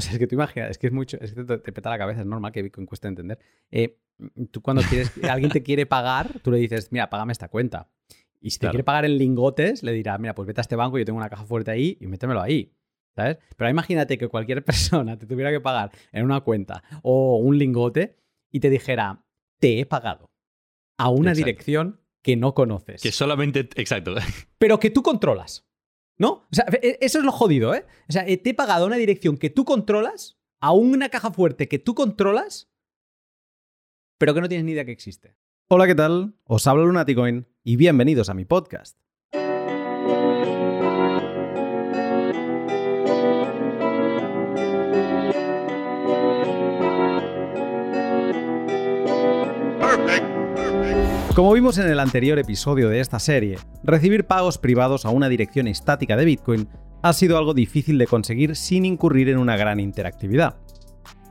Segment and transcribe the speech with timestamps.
[0.00, 1.90] O sea, es que tú imaginas, es que es mucho, es que te, te peta
[1.90, 3.38] la cabeza, es normal que Bitcoin cueste entender.
[3.70, 3.98] Eh,
[4.50, 7.90] tú cuando quieres, alguien te quiere pagar, tú le dices, mira, págame esta cuenta.
[8.40, 10.98] Y si te quiere pagar en lingotes, le dirá, mira, pues vete a este banco,
[10.98, 12.72] yo tengo una caja fuerte ahí y métemelo ahí.
[13.14, 13.38] ¿Sabes?
[13.56, 18.16] Pero imagínate que cualquier persona te tuviera que pagar en una cuenta o un lingote
[18.50, 19.24] y te dijera,
[19.58, 20.30] te he pagado
[20.96, 21.46] a una Exacto.
[21.46, 23.68] dirección que no conoces Que solamente.
[23.76, 24.14] Exacto.
[24.58, 25.66] pero que tú controlas.
[26.20, 26.32] ¿No?
[26.32, 27.86] O sea, e- eso es lo jodido, ¿eh?
[28.06, 31.78] O sea, te he pagado una dirección que tú controlas, a una caja fuerte que
[31.78, 32.70] tú controlas,
[34.18, 35.34] pero que no tienes ni idea que existe.
[35.68, 36.34] Hola, ¿qué tal?
[36.44, 38.98] Os habla Lunaticoin y bienvenidos a mi podcast.
[51.40, 55.68] Como vimos en el anterior episodio de esta serie, recibir pagos privados a una dirección
[55.68, 56.68] estática de Bitcoin
[57.00, 60.58] ha sido algo difícil de conseguir sin incurrir en una gran interactividad.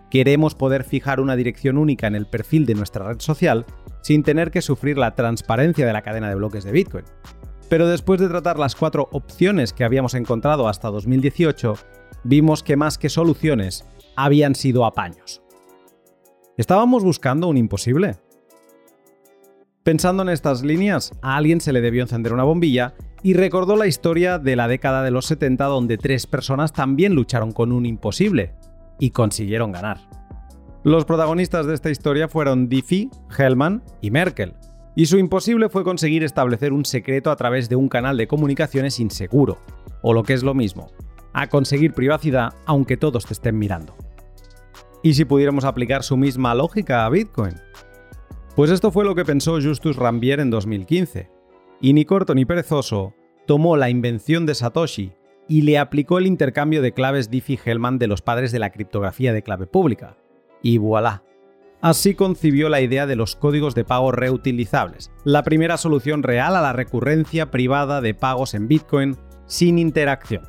[0.09, 3.67] Queremos poder fijar una dirección única en el perfil de nuestra red social
[4.01, 7.05] sin tener que sufrir la transparencia de la cadena de bloques de Bitcoin.
[7.69, 11.75] Pero después de tratar las cuatro opciones que habíamos encontrado hasta 2018,
[12.23, 15.43] vimos que más que soluciones, habían sido apaños.
[16.57, 18.17] ¿Estábamos buscando un imposible?
[19.83, 23.87] Pensando en estas líneas, a alguien se le debió encender una bombilla y recordó la
[23.87, 28.53] historia de la década de los 70 donde tres personas también lucharon con un imposible
[28.99, 29.97] y consiguieron ganar.
[30.83, 34.53] Los protagonistas de esta historia fueron Diffie, Hellman y Merkel,
[34.95, 38.99] y su imposible fue conseguir establecer un secreto a través de un canal de comunicaciones
[38.99, 39.59] inseguro,
[40.01, 40.91] o lo que es lo mismo,
[41.33, 43.95] a conseguir privacidad aunque todos te estén mirando.
[45.03, 47.55] ¿Y si pudiéramos aplicar su misma lógica a Bitcoin?
[48.55, 51.29] Pues esto fue lo que pensó Justus Rambier en 2015.
[51.81, 53.13] Y ni corto ni perezoso,
[53.45, 55.13] tomó la invención de Satoshi
[55.47, 59.43] y le aplicó el intercambio de claves Diffie-Hellman de los padres de la criptografía de
[59.43, 60.17] clave pública.
[60.61, 61.23] Y voilà.
[61.81, 66.61] Así concibió la idea de los códigos de pago reutilizables, la primera solución real a
[66.61, 70.43] la recurrencia privada de pagos en Bitcoin sin interacción.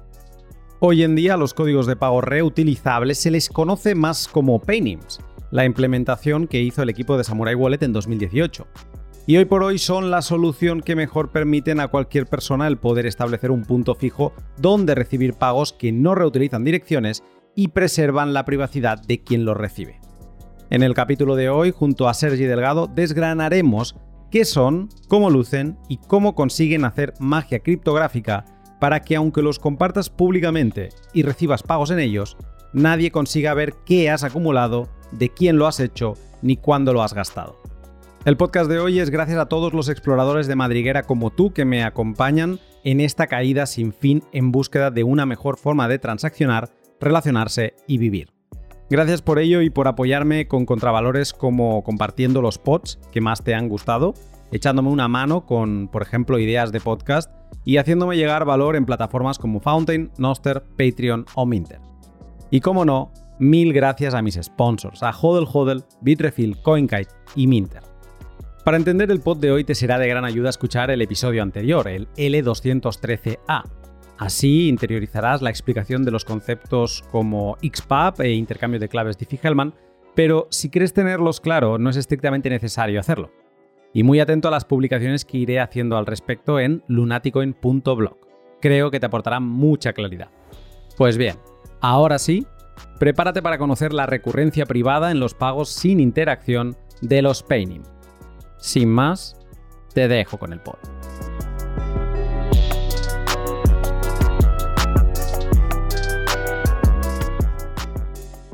[0.80, 5.20] Hoy en día a los códigos de pago reutilizables se les conoce más como Paynims,
[5.50, 8.66] la implementación que hizo el equipo de Samurai Wallet en 2018.
[9.26, 13.06] Y hoy por hoy son la solución que mejor permiten a cualquier persona el poder
[13.06, 17.22] establecer un punto fijo donde recibir pagos que no reutilizan direcciones
[17.54, 20.00] y preservan la privacidad de quien los recibe.
[20.70, 23.96] En el capítulo de hoy, junto a Sergi Delgado, desgranaremos
[24.30, 28.44] qué son, cómo lucen y cómo consiguen hacer magia criptográfica
[28.80, 32.36] para que aunque los compartas públicamente y recibas pagos en ellos,
[32.72, 37.14] nadie consiga ver qué has acumulado, de quién lo has hecho ni cuándo lo has
[37.14, 37.56] gastado.
[38.24, 41.64] El podcast de hoy es gracias a todos los exploradores de madriguera como tú que
[41.64, 46.68] me acompañan en esta caída sin fin en búsqueda de una mejor forma de transaccionar,
[47.00, 48.30] relacionarse y vivir.
[48.90, 53.54] Gracias por ello y por apoyarme con contravalores como compartiendo los pods que más te
[53.54, 54.14] han gustado,
[54.50, 57.30] echándome una mano con, por ejemplo, ideas de podcast
[57.64, 61.80] y haciéndome llegar valor en plataformas como Fountain, Noster, Patreon o Minter.
[62.50, 67.82] Y como no, mil gracias a mis sponsors, a Hodel Hodel, Bitrefill, CoinKite y Minter.
[68.64, 71.88] Para entender el pod de hoy te será de gran ayuda escuchar el episodio anterior,
[71.88, 73.64] el L213A.
[74.18, 79.72] Así interiorizarás la explicación de los conceptos como XPub e intercambio de claves Diffie-Hellman,
[80.14, 83.30] pero si quieres tenerlos claro no es estrictamente necesario hacerlo.
[83.94, 88.18] Y muy atento a las publicaciones que iré haciendo al respecto en lunaticoin.blog.
[88.60, 90.28] Creo que te aportarán mucha claridad.
[90.98, 91.36] Pues bien,
[91.80, 92.46] ahora sí,
[92.98, 97.82] prepárate para conocer la recurrencia privada en los pagos sin interacción de los Paynim.
[98.58, 99.36] Sin más,
[99.94, 100.76] te dejo con el pod.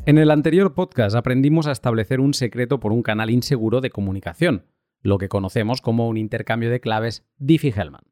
[0.07, 4.67] En el anterior podcast aprendimos a establecer un secreto por un canal inseguro de comunicación,
[5.03, 8.05] lo que conocemos como un intercambio de claves Diffie-Hellman.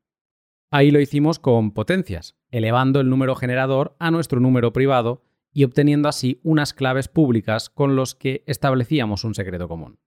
[0.73, 5.23] Ahí lo hicimos con potencias, elevando el número generador a nuestro número privado
[5.55, 9.99] y obteniendo así unas claves públicas con los que establecíamos un secreto común.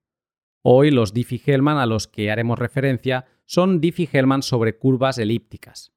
[0.62, 5.94] Hoy los Diffie-Hellman a los que haremos referencia son Diffie-Hellman sobre curvas elípticas.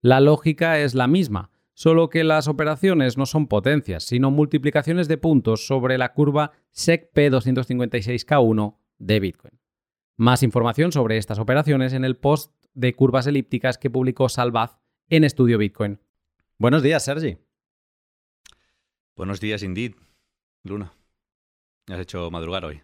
[0.00, 5.18] La lógica es la misma, solo que las operaciones no son potencias, sino multiplicaciones de
[5.18, 9.60] puntos sobre la curva SECP256K1 de Bitcoin.
[10.16, 14.78] Más información sobre estas operaciones en el post de curvas elípticas que publicó Salvaz
[15.10, 16.00] en Estudio Bitcoin.
[16.58, 17.36] Buenos días, Sergi.
[19.16, 19.94] Buenos días, Indeed.
[20.64, 20.92] Luna.
[21.86, 22.82] Me has hecho madrugar hoy.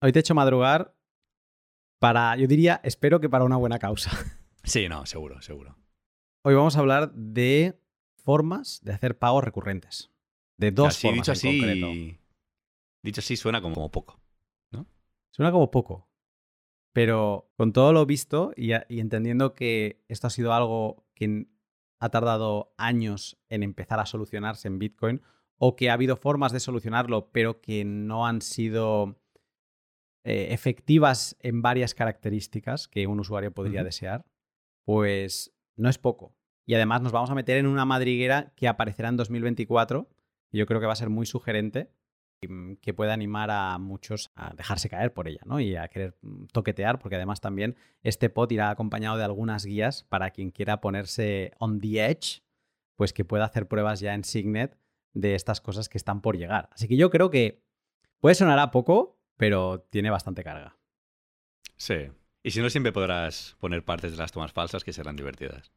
[0.00, 0.96] Hoy te he hecho madrugar
[2.00, 4.10] para, yo diría, espero que para una buena causa.
[4.64, 5.76] Sí, no, seguro, seguro.
[6.44, 7.80] Hoy vamos a hablar de
[8.14, 10.12] formas de hacer pagos recurrentes.
[10.56, 12.18] De dos Así, formas dicho en así, concreto.
[13.02, 14.20] dicho así suena como, como poco.
[15.32, 16.08] Suena como poco.
[16.92, 18.70] Pero con todo lo visto y,
[19.00, 21.48] entendiendo que esto ha sido algo que
[21.98, 25.22] ha tardado años en empezar a solucionarse en Bitcoin,
[25.64, 29.16] o que ha habido formas de solucionarlo, pero que no han sido
[30.24, 34.26] eh, efectivas en varias características que un usuario podría desear,
[34.84, 36.34] pues no es poco.
[36.66, 40.08] Y además nos vamos a meter en una madriguera que aparecerá en 2024,
[40.50, 41.92] y yo creo que va a ser muy sugerente
[42.48, 45.60] mm, que puede animar a muchos a dejarse caer por ella, ¿no?
[45.60, 50.02] Y a querer mm, toquetear, porque además también este pod irá acompañado de algunas guías
[50.02, 52.42] para quien quiera ponerse on the edge,
[52.96, 54.81] pues que pueda hacer pruebas ya en Signet
[55.14, 56.68] de estas cosas que están por llegar.
[56.72, 57.62] Así que yo creo que
[58.20, 60.76] puede sonar a poco, pero tiene bastante carga.
[61.76, 62.10] Sí.
[62.42, 65.72] Y si no, siempre podrás poner partes de las tomas falsas que serán divertidas.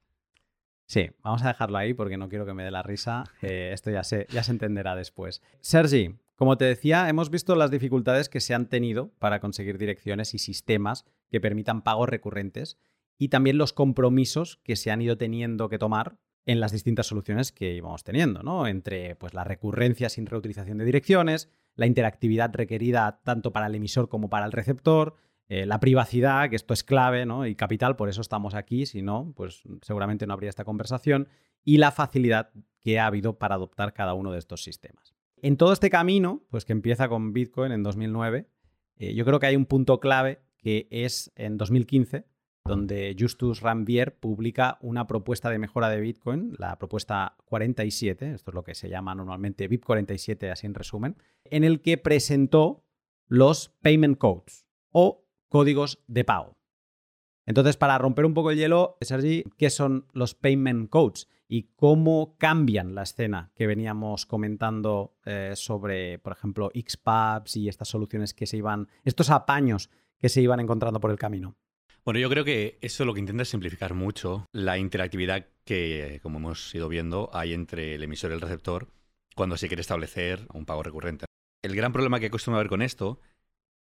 [0.88, 3.24] Sí, vamos a dejarlo ahí porque no quiero que me dé la risa.
[3.42, 5.42] Eh, esto ya se, ya se entenderá después.
[5.62, 10.34] Sergi, como te decía, hemos visto las dificultades que se han tenido para conseguir direcciones
[10.34, 12.78] y sistemas que permitan pagos recurrentes
[13.18, 17.52] y también los compromisos que se han ido teniendo que tomar en las distintas soluciones
[17.52, 18.68] que íbamos teniendo, ¿no?
[18.68, 24.10] Entre pues, la recurrencia sin reutilización de direcciones, la interactividad requerida tanto para el emisor
[24.10, 25.16] como para el receptor,
[25.48, 27.46] eh, la privacidad, que esto es clave ¿no?
[27.46, 31.28] y capital, por eso estamos aquí, si no, pues seguramente no habría esta conversación,
[31.64, 32.52] y la facilidad
[32.82, 35.16] que ha habido para adoptar cada uno de estos sistemas.
[35.42, 38.48] En todo este camino, pues que empieza con Bitcoin en 2009,
[38.98, 42.26] eh, yo creo que hay un punto clave que es en 2015,
[42.66, 48.56] donde Justus Rambier publica una propuesta de mejora de Bitcoin, la propuesta 47, esto es
[48.56, 51.16] lo que se llama normalmente BIP 47, así en resumen,
[51.46, 52.84] en el que presentó
[53.28, 56.58] los payment codes o códigos de pago.
[57.46, 62.36] Entonces, para romper un poco el hielo, Sergi, ¿qué son los payment codes y cómo
[62.40, 68.48] cambian la escena que veníamos comentando eh, sobre, por ejemplo, Xpubs y estas soluciones que
[68.48, 71.56] se iban, estos apaños que se iban encontrando por el camino?
[72.06, 76.38] Bueno, yo creo que eso lo que intenta es simplificar mucho la interactividad que, como
[76.38, 78.88] hemos ido viendo, hay entre el emisor y el receptor
[79.36, 81.26] cuando se quiere establecer un pago recurrente.
[81.64, 83.20] El gran problema que acostumbra ver con esto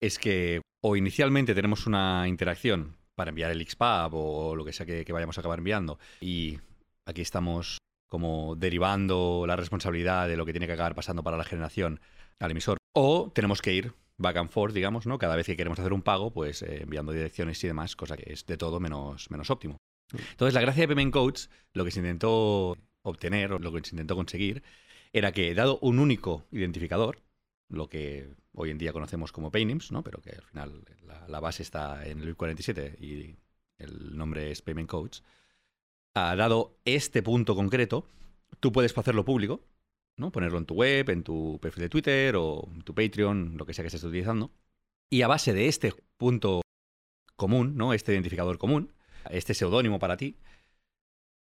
[0.01, 4.87] es que o inicialmente tenemos una interacción para enviar el XPub o lo que sea
[4.87, 6.59] que, que vayamos a acabar enviando y
[7.07, 7.77] aquí estamos
[8.09, 11.99] como derivando la responsabilidad de lo que tiene que acabar pasando para la generación
[12.39, 15.17] al emisor o tenemos que ir back and forth, digamos, ¿no?
[15.17, 18.31] Cada vez que queremos hacer un pago, pues eh, enviando direcciones y demás, cosa que
[18.31, 19.77] es de todo menos, menos óptimo.
[20.13, 23.95] Entonces, la gracia de Payment Codes, lo que se intentó obtener, o lo que se
[23.95, 24.63] intentó conseguir,
[25.13, 27.21] era que, dado un único identificador,
[27.69, 30.03] lo que hoy en día conocemos como Paynims, ¿no?
[30.03, 33.35] Pero que al final la, la base está en el BIP 47 y
[33.77, 35.23] el nombre es Payment Codes,
[36.13, 38.07] ah, dado este punto concreto,
[38.59, 39.61] tú puedes hacerlo público,
[40.17, 40.31] ¿no?
[40.31, 43.73] Ponerlo en tu web, en tu perfil de Twitter o en tu Patreon, lo que
[43.73, 44.51] sea que estés utilizando.
[45.09, 46.61] Y a base de este punto
[47.35, 47.93] común, ¿no?
[47.93, 48.93] Este identificador común,
[49.29, 50.37] este seudónimo para ti,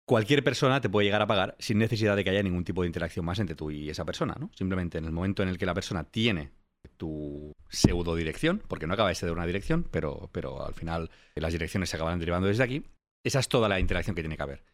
[0.06, 2.88] cualquier persona te puede llegar a pagar sin necesidad de que haya ningún tipo de
[2.88, 4.50] interacción más entre tú y esa persona, ¿no?
[4.54, 6.52] Simplemente en el momento en el que la persona tiene
[6.96, 11.52] tu pseudo dirección, porque no acaba de ser una dirección, pero, pero al final las
[11.52, 12.84] direcciones se acaban derivando desde aquí,
[13.24, 14.64] esa es toda la interacción que tiene que haber.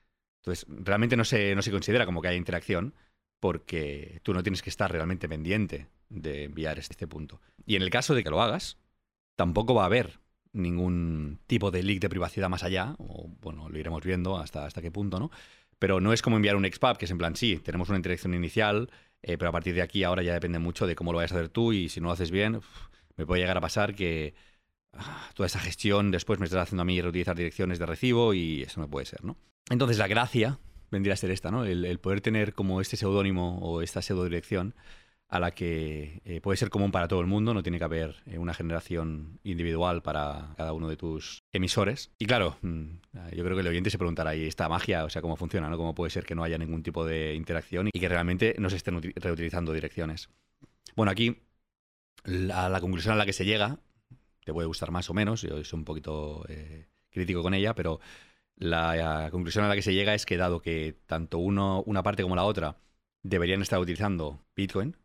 [0.42, 2.94] Entonces, realmente no se, no se considera como que haya interacción,
[3.42, 7.40] porque tú no tienes que estar realmente pendiente de enviar este punto.
[7.66, 8.78] Y en el caso de que lo hagas,
[9.34, 10.20] tampoco va a haber
[10.52, 14.80] ningún tipo de leak de privacidad más allá, o bueno, lo iremos viendo hasta, hasta
[14.80, 15.32] qué punto, ¿no?
[15.80, 18.32] Pero no es como enviar un XPub, que es en plan, sí, tenemos una interacción
[18.32, 18.88] inicial,
[19.22, 21.34] eh, pero a partir de aquí ahora ya depende mucho de cómo lo vayas a
[21.34, 22.66] hacer tú y si no lo haces bien, uf,
[23.16, 24.34] me puede llegar a pasar que
[24.92, 28.62] ah, toda esa gestión después me estará haciendo a mí reutilizar direcciones de recibo y
[28.62, 29.37] eso no puede ser, ¿no?
[29.68, 30.61] Entonces la gracia
[30.92, 31.64] vendría a ser esta, ¿no?
[31.64, 34.75] El, poder tener como este seudónimo o esta pseudodirección
[35.28, 38.16] a la que eh, puede ser común para todo el mundo, no tiene que haber
[38.26, 42.12] eh, una generación individual para cada uno de tus emisores.
[42.18, 42.87] Y claro, mm,
[43.34, 45.70] yo creo que el oyente se preguntará, ¿y esta magia, o sea, cómo funciona?
[45.70, 45.78] ¿no?
[45.78, 48.76] ¿Cómo puede ser que no haya ningún tipo de interacción y que realmente no se
[48.76, 50.28] estén uti- reutilizando direcciones?
[50.94, 51.38] Bueno, aquí
[52.25, 53.78] la, la conclusión a la que se llega,
[54.44, 58.00] te puede gustar más o menos, yo soy un poquito eh, crítico con ella, pero
[58.56, 62.23] la, conclusión a la que se llega es que dado que tanto uno, una parte
[62.23, 62.76] como la otra
[63.23, 64.97] deberían estar utilizando Bitcoin,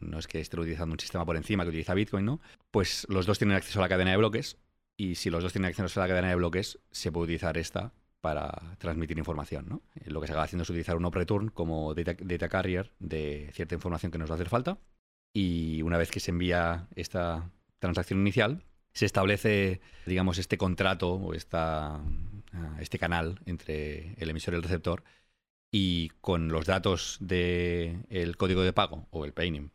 [0.00, 2.40] no, es que estén utilizando un sistema por encima que utiliza Bitcoin, ¿no?
[2.70, 4.56] Pues los dos tienen acceso a la cadena de bloques
[4.96, 7.92] y si los dos tienen acceso a la cadena de bloques, se puede utilizar esta
[8.20, 9.82] para transmitir información, ¿no?
[10.06, 13.74] Lo que se acaba haciendo es utilizar un OP-return como data, data carrier de cierta
[13.74, 14.78] información que nos va a hacer falta
[15.32, 21.34] y una vez que se envía esta transacción inicial, se establece, digamos, este contrato o
[21.34, 22.00] esta,
[22.80, 25.04] este canal entre el emisor y el receptor
[25.70, 29.70] y con los datos del código de pago o el paynim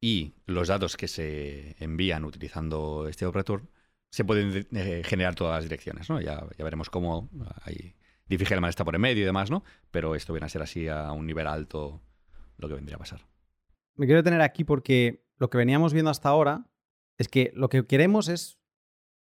[0.00, 3.62] y los datos que se envían utilizando este operator,
[4.10, 6.20] se pueden eh, generar todas las direcciones, ¿no?
[6.20, 7.30] Ya, ya veremos cómo
[7.62, 7.94] hay
[8.26, 9.62] difícil está por en medio y demás, ¿no?
[9.90, 12.02] Pero esto viene a ser así a un nivel alto
[12.58, 13.20] lo que vendría a pasar.
[13.94, 16.66] Me quiero detener aquí porque lo que veníamos viendo hasta ahora
[17.18, 18.58] es que lo que queremos es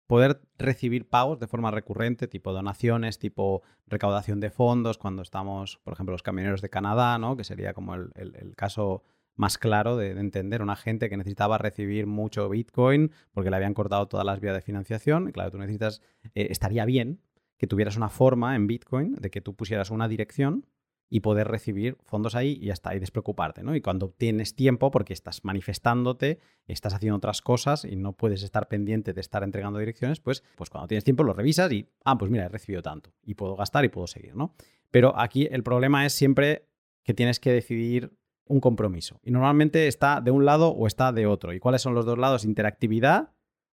[0.09, 5.93] poder recibir pagos de forma recurrente, tipo donaciones, tipo recaudación de fondos, cuando estamos, por
[5.93, 7.37] ejemplo, los camioneros de Canadá, ¿no?
[7.37, 9.05] que sería como el, caso
[9.37, 14.09] más claro de, entender una gente que necesitaba recibir mucho Bitcoin porque le habían cortado
[14.09, 15.31] todas las vías de financiación.
[15.31, 16.01] Claro, tú necesitas,
[16.35, 17.21] eh, estaría bien
[17.59, 20.65] que tuvieras una forma en Bitcoin de que tú pusieras una dirección
[21.11, 23.75] y poder recibir fondos ahí y ya está, y despreocuparte, ¿no?
[23.75, 28.69] Y cuando tienes tiempo, porque estás manifestándote, estás haciendo otras cosas y no puedes estar
[28.69, 32.31] pendiente de estar entregando direcciones, pues, pues cuando tienes tiempo lo revisas y, ah, pues
[32.31, 34.55] mira, he recibido tanto y puedo gastar y puedo seguir, ¿no?
[34.91, 36.69] Pero aquí el problema es siempre
[37.05, 38.13] que tienes que decidir
[38.47, 39.21] un compromiso.
[39.23, 41.53] Y normalmente está de un lado o está de otro.
[41.53, 42.45] ¿Y cuáles son los dos lados?
[42.45, 43.33] Interactividad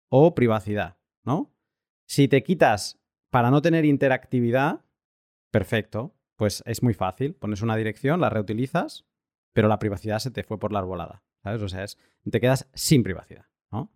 [0.09, 1.51] o privacidad, ¿no?
[2.07, 4.81] Si te quitas para no tener interactividad,
[5.51, 7.35] perfecto, pues es muy fácil.
[7.35, 9.05] Pones una dirección, la reutilizas,
[9.51, 11.21] pero la privacidad se te fue por la arbolada.
[11.43, 11.61] ¿Sabes?
[11.61, 11.85] O sea,
[12.29, 13.91] te quedas sin privacidad, ¿no?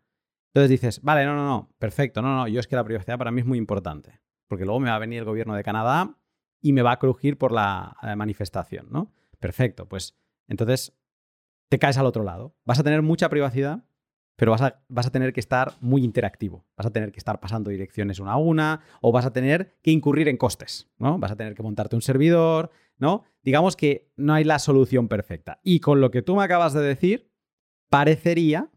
[0.53, 3.31] Entonces dices, vale, no, no, no, perfecto, no, no, yo es que la privacidad para
[3.31, 6.17] mí es muy importante, porque luego me va a venir el gobierno de Canadá
[6.61, 9.11] y me va a crujir por la eh, manifestación, ¿no?
[9.39, 10.97] Perfecto, pues entonces
[11.69, 12.55] te caes al otro lado.
[12.65, 13.85] Vas a tener mucha privacidad,
[14.35, 16.65] pero vas a, vas a, tener que estar muy interactivo.
[16.75, 19.91] Vas a tener que estar pasando direcciones una a una o vas a tener que
[19.91, 21.19] incurrir en costes, ¿no?
[21.19, 23.23] Vas a tener que montarte un servidor, ¿no?
[23.43, 25.59] Digamos que no hay la solución perfecta.
[25.63, 27.31] Y con lo que tú me acabas de decir,
[27.89, 28.71] parecería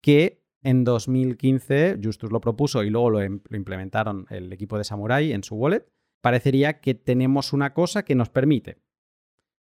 [0.00, 5.32] que en 2015 Justus lo propuso y luego lo, em, implementaron el equipo de Samurai
[5.32, 5.86] en su wallet,
[6.20, 8.78] parecería que tenemos una cosa que nos permite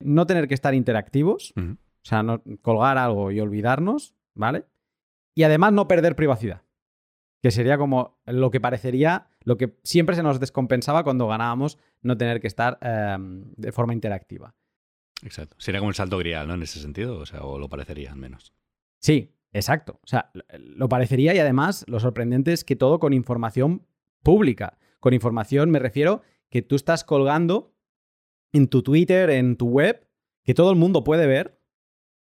[0.01, 4.65] no tener que estar interactivos, o sea, no, colgar algo y olvidarnos, ¿vale?
[5.37, 6.63] Y además no perder privacidad.
[7.43, 12.17] Que sería como lo que parecería, lo que siempre se nos descompensaba cuando ganábamos no
[12.17, 14.57] tener que estar em, de forma interactiva.
[15.23, 15.55] Exacto.
[15.61, 16.55] Sería como un salto grial, ¿no?
[16.55, 18.55] En ese sentido, o sea, o lo parecería al menos.
[18.99, 20.01] Sí, exacto.
[20.03, 23.87] O sea, lo parecería y además lo sorprendente es que todo con información
[24.23, 24.79] pública.
[25.01, 27.75] Con información me refiero que tú estás colgando
[28.53, 30.09] en tu Twitter, en tu web,
[30.45, 31.56] que todo el mundo puede ver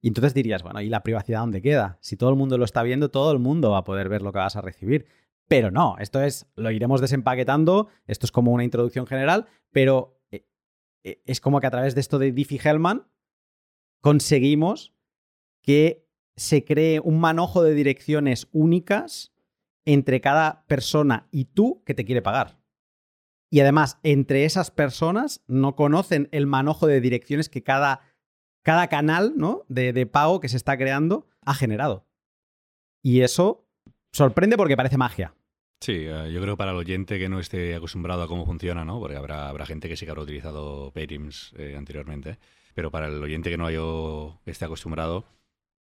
[0.05, 1.97] y entonces dirías, bueno, ¿y la privacidad dónde queda?
[2.03, 4.33] Si todo el mundo lo está viendo, todo el mundo va a poder ver lo
[4.33, 5.07] que vas a recibir.
[5.49, 10.47] Pero no, esto es, lo iremos desempaquetando, esto es como una introducción general, pero eh,
[11.05, 13.07] eh, es como que a través de esto de Diffie-Hellman
[14.03, 14.93] conseguimos
[15.63, 16.07] que
[16.37, 19.33] se cree un manojo de direcciones únicas
[19.87, 22.61] entre cada persona y tú que te quiere pagar.
[23.49, 28.14] Y además, entre esas personas no conocen el manojo de direcciones que cada
[28.65, 29.63] cada canal ¿no?
[29.69, 32.07] de, pago que se está creando ha generado.
[33.03, 33.69] Y eso
[34.11, 35.35] sorprende porque parece magia.
[35.81, 38.85] Sí, eh, yo creo que para el oyente que no esté acostumbrado a cómo funciona,
[38.85, 38.99] ¿no?
[38.99, 42.39] Porque habrá, habrá gente que sí que habrá utilizado Paytems eh, anteriormente,
[42.75, 43.81] pero para el oyente que no haya,
[44.47, 45.27] esté acostumbrado,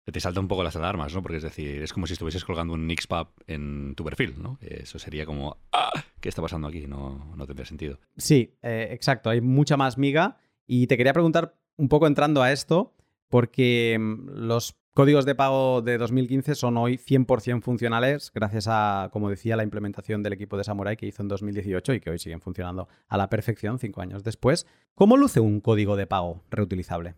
[0.04, 1.22] te salta un poco las alarmas, ¿no?
[1.22, 4.58] Porque es decir, es como si estuvieses colgando un Nixpub en tu perfil, ¿no?
[4.60, 5.92] Eso sería como, ¡ah!
[6.20, 6.88] ¿Qué está pasando aquí?
[6.88, 8.00] No, no tendría sentido.
[8.16, 9.30] Sí, eh, exacto.
[9.30, 10.38] Hay mucha más miga.
[10.66, 12.94] Y te quería preguntar un poco entrando a esto,
[13.28, 19.28] porque mm, los códigos de pago de 2015 son hoy 100% funcionales gracias a, como
[19.28, 22.40] decía, la implementación del equipo de Samurai que hizo en 2018 y que hoy siguen
[22.40, 24.64] funcionando a la perfección cinco años después.
[24.94, 27.16] ¿Cómo luce un código de pago reutilizable?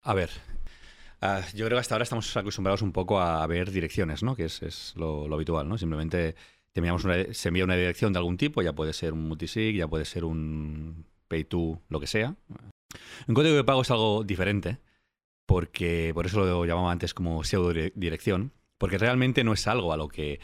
[0.00, 0.30] A ver,
[1.20, 4.34] ah, yo creo que hasta ahora estamos acostumbrados un poco a ver direcciones, ¿no?
[4.34, 5.76] Que es, lo, habitual, ¿no?
[5.76, 6.36] Simplemente
[7.32, 10.24] se envía una dirección de algún tipo, ya puede ser un multisig, ya puede ser
[10.24, 12.34] un pay-to, lo que sea.
[13.26, 14.78] Un código de pago es algo diferente,
[15.46, 19.96] porque por eso lo llamaba antes como pseudo dirección, porque realmente no es algo a
[19.96, 20.40] lo que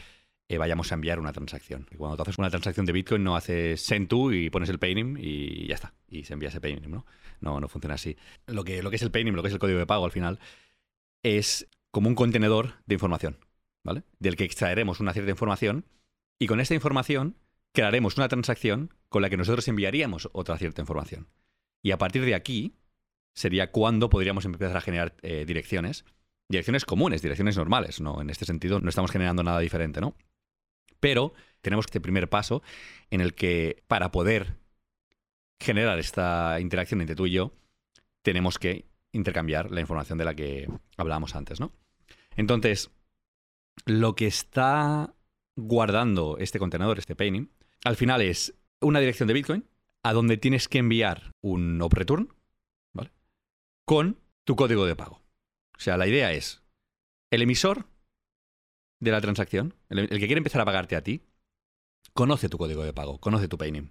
[0.49, 1.87] eh, vayamos a enviar una transacción.
[1.97, 5.17] cuando tú haces una transacción de Bitcoin no haces send to y pones el paynim
[5.17, 7.05] y ya está, y se envía ese paynim, ¿no?
[7.41, 8.17] No, no funciona así.
[8.47, 10.11] Lo que, lo que es el paynim, lo que es el código de pago al
[10.11, 10.39] final,
[11.23, 13.37] es como un contenedor de información,
[13.83, 14.03] ¿vale?
[14.19, 15.85] Del que extraeremos una cierta información
[16.39, 17.37] y con esta información
[17.71, 21.27] crearemos una transacción con la que nosotros enviaríamos otra cierta información.
[21.83, 22.73] Y a partir de aquí
[23.35, 26.05] sería cuando podríamos empezar a generar eh, direcciones.
[26.49, 28.21] Direcciones comunes, direcciones normales, ¿no?
[28.21, 30.15] En este sentido no estamos generando nada diferente, ¿no?
[30.99, 32.61] Pero tenemos este primer paso
[33.09, 34.55] en el que para poder
[35.59, 37.53] generar esta interacción entre tú y yo,
[38.21, 41.71] tenemos que intercambiar la información de la que hablábamos antes, ¿no?
[42.35, 42.91] Entonces,
[43.85, 45.15] lo que está
[45.55, 47.49] guardando este contenedor, este painting,
[47.83, 49.65] al final es una dirección de Bitcoin
[50.03, 52.33] a donde tienes que enviar un op return
[53.85, 55.21] con tu código de pago.
[55.75, 56.63] O sea, la idea es,
[57.31, 57.85] el emisor
[59.01, 61.23] de la transacción, el, el que quiere empezar a pagarte a ti,
[62.13, 63.89] conoce tu código de pago, conoce tu Paynim.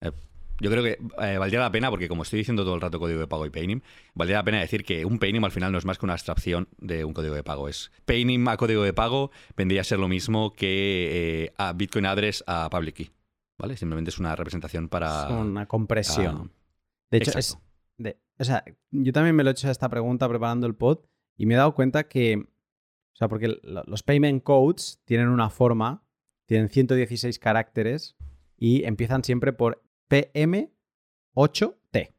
[0.00, 0.12] Eh,
[0.60, 3.20] yo creo que eh, valdría la pena, porque como estoy diciendo todo el rato código
[3.20, 3.80] de pago y Paynim,
[4.14, 6.68] valdría la pena decir que un Paynim al final no es más que una abstracción
[6.78, 7.68] de un código de pago.
[7.68, 12.06] Es Paynim a código de pago vendría a ser lo mismo que eh, a Bitcoin
[12.06, 13.10] Address a Public Key.
[13.60, 13.76] ¿Vale?
[13.76, 15.24] Simplemente es una representación para.
[15.26, 16.52] Es una compresión.
[17.10, 17.58] de hecho, es,
[17.98, 21.00] de- o sea, yo también me lo he hecho esta pregunta preparando el pod
[21.36, 25.50] y me he dado cuenta que, o sea, porque lo- los payment codes tienen una
[25.50, 26.04] forma,
[26.46, 28.16] tienen 116 caracteres
[28.56, 32.14] y empiezan siempre por PM8T.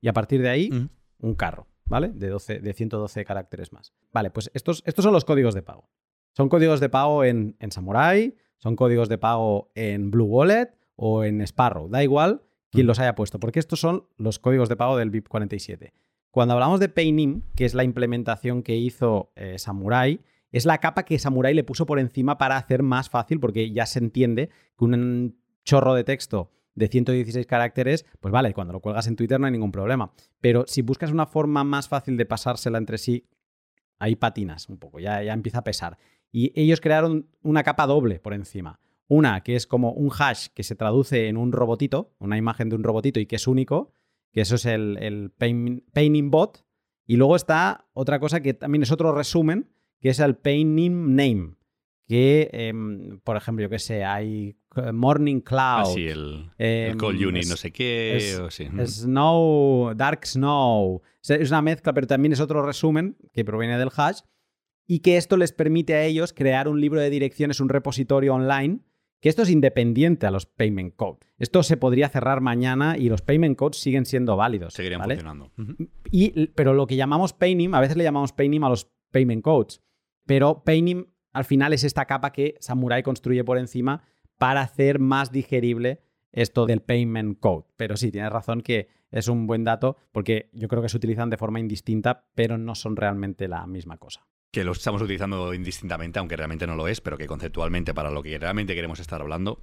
[0.00, 0.88] Y a partir de ahí, Mm.
[1.20, 2.08] un carro, ¿vale?
[2.08, 3.92] De, 12, de 112 caracteres más.
[4.12, 5.88] Vale, pues estos, estos son los códigos de pago.
[6.36, 10.70] Son códigos de pago en, en Samurai, son códigos de pago en Blue Wallet
[11.04, 11.88] o en Sparrow.
[11.88, 15.26] Da igual quién los haya puesto, porque estos son los códigos de pago del BIP
[15.26, 15.92] 47.
[16.30, 20.20] Cuando hablamos de Paynim, que es la implementación que hizo eh, Samurai,
[20.52, 23.84] es la capa que Samurai le puso por encima para hacer más fácil, porque ya
[23.84, 29.08] se entiende que un chorro de texto de 116 caracteres, pues vale, cuando lo cuelgas
[29.08, 30.12] en Twitter no hay ningún problema.
[30.40, 33.26] Pero si buscas una forma más fácil de pasársela entre sí,
[33.98, 35.98] ahí patinas un poco, ya, ya empieza a pesar.
[36.30, 38.78] Y ellos crearon una capa doble por encima.
[39.14, 42.76] Una que es como un hash que se traduce en un robotito, una imagen de
[42.76, 43.92] un robotito y que es único,
[44.32, 46.64] que eso es el, el pain- Painim Bot.
[47.06, 49.68] Y luego está otra cosa que también es otro resumen,
[50.00, 51.56] que es el Painim Name.
[52.06, 55.82] Que, em, por ejemplo, yo qué sé, hay eh, Morning Cloud.
[55.90, 58.16] Así el, em, el call unit, es- no sé qué.
[58.16, 58.66] es- o sí.
[59.06, 61.02] Snow, Dark Snow.
[61.28, 64.20] Es una mezcla, pero también es otro resumen que proviene del hash
[64.86, 68.80] y que esto les permite a ellos crear un libro de direcciones, un repositorio online,
[69.22, 71.20] que esto es independiente a los payment code.
[71.38, 74.74] Esto se podría cerrar mañana y los payment codes siguen siendo válidos.
[74.74, 75.14] Seguirían ¿vale?
[75.14, 75.52] funcionando.
[76.10, 79.80] Y, pero lo que llamamos Paynim, a veces le llamamos Paynim a los payment codes,
[80.26, 84.02] pero Paynim al final es esta capa que Samurai construye por encima
[84.38, 86.00] para hacer más digerible
[86.32, 87.66] esto del payment code.
[87.76, 91.30] Pero sí, tienes razón que es un buen dato porque yo creo que se utilizan
[91.30, 94.26] de forma indistinta, pero no son realmente la misma cosa.
[94.52, 98.22] Que lo estamos utilizando indistintamente, aunque realmente no lo es, pero que conceptualmente para lo
[98.22, 99.62] que realmente queremos estar hablando,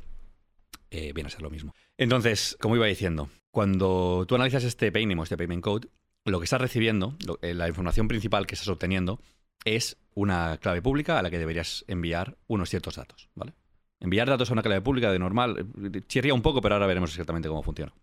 [0.89, 1.75] eh, viene a ser lo mismo.
[1.95, 5.89] Entonces, como iba diciendo, cuando tú analizas este Paynim o este Payment Code,
[6.25, 9.21] lo que estás recibiendo, eh, la información principal que estás obteniendo,
[9.63, 13.53] es una clave pública a la que deberías enviar unos ciertos datos, ¿vale?
[13.99, 17.11] Enviar datos a una clave pública de normal eh, chirría un poco, pero ahora veremos
[17.11, 17.93] exactamente cómo funciona.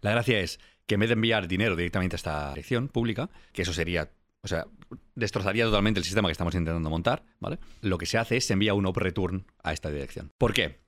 [0.00, 3.62] La gracia es que en vez de enviar dinero directamente a esta dirección pública, que
[3.62, 4.10] eso sería
[4.42, 4.66] o sea,
[5.14, 7.58] destrozaría totalmente el sistema que estamos intentando montar, ¿vale?
[7.80, 10.32] Lo que se hace es se envía un op return a esta dirección.
[10.38, 10.80] ¿Por qué?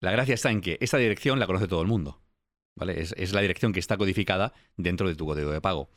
[0.00, 2.20] La gracia está en que esta dirección la conoce todo el mundo,
[2.76, 3.00] ¿vale?
[3.00, 5.90] Es, la dirección que está codificada dentro de tu código de pago.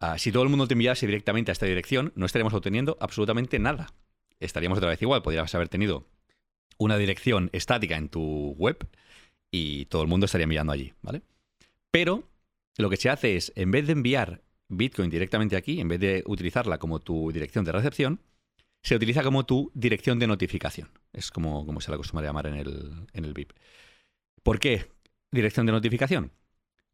[0.00, 3.58] Ah, si todo el mundo te enviase directamente a esta dirección, no estaríamos obteniendo absolutamente
[3.58, 3.92] nada.
[4.40, 6.06] Estaríamos otra vez igual, podrías haber tenido
[6.78, 8.88] una dirección estática en tu web
[9.50, 11.22] y todo el mundo estaría enviando allí, ¿vale?
[11.90, 12.28] Pero
[12.76, 16.22] lo que se hace es, en vez de enviar Bitcoin directamente aquí, en vez de
[16.26, 18.20] utilizarla como tu dirección de recepción,
[18.82, 20.90] se utiliza como tu dirección de notificación.
[21.12, 23.52] Es como, como se la acostumbra llamar en el, en el VIP.
[24.42, 24.90] ¿Por qué
[25.32, 26.32] dirección de notificación?